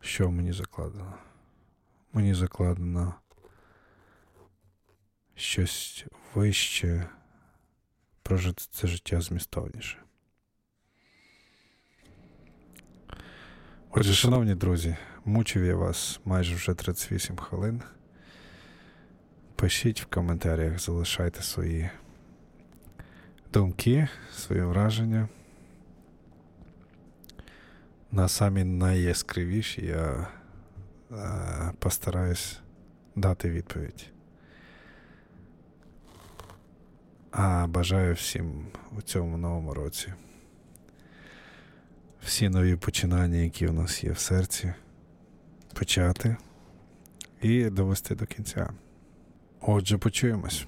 що 0.00 0.28
в 0.28 0.32
мені 0.32 0.52
закладено? 0.52 1.14
Мені 2.12 2.34
закладено 2.34 3.14
щось 5.34 6.06
вище, 6.34 7.08
прожити 8.22 8.64
це 8.70 8.86
життя 8.86 9.20
змістовніше. 9.20 10.05
Отже, 13.98 14.14
шановні 14.14 14.54
друзі, 14.54 14.96
мучив 15.24 15.64
я 15.64 15.74
вас 15.76 16.20
майже 16.24 16.54
вже 16.54 16.74
38 16.74 17.36
хвилин. 17.36 17.82
Пишіть 19.54 20.02
в 20.02 20.06
коментарях, 20.06 20.78
залишайте 20.78 21.42
свої 21.42 21.90
думки, 23.52 24.08
свої 24.32 24.62
враження. 24.62 25.28
На 28.12 28.28
самі 28.28 28.64
найяскравіші 28.64 29.86
я 29.86 30.28
е, 31.12 31.72
постараюсь 31.78 32.60
дати 33.14 33.50
відповідь. 33.50 34.06
А 37.30 37.66
бажаю 37.66 38.14
всім 38.14 38.66
у 38.98 39.02
цьому 39.02 39.36
новому 39.36 39.74
році. 39.74 40.12
Всі 42.26 42.48
нові 42.48 42.76
починання, 42.76 43.36
які 43.36 43.66
у 43.66 43.72
нас 43.72 44.04
є 44.04 44.12
в 44.12 44.18
серці, 44.18 44.74
почати 45.74 46.36
і 47.42 47.64
довести 47.64 48.14
до 48.14 48.26
кінця. 48.26 48.70
Отже, 49.60 49.98
почуємось. 49.98 50.66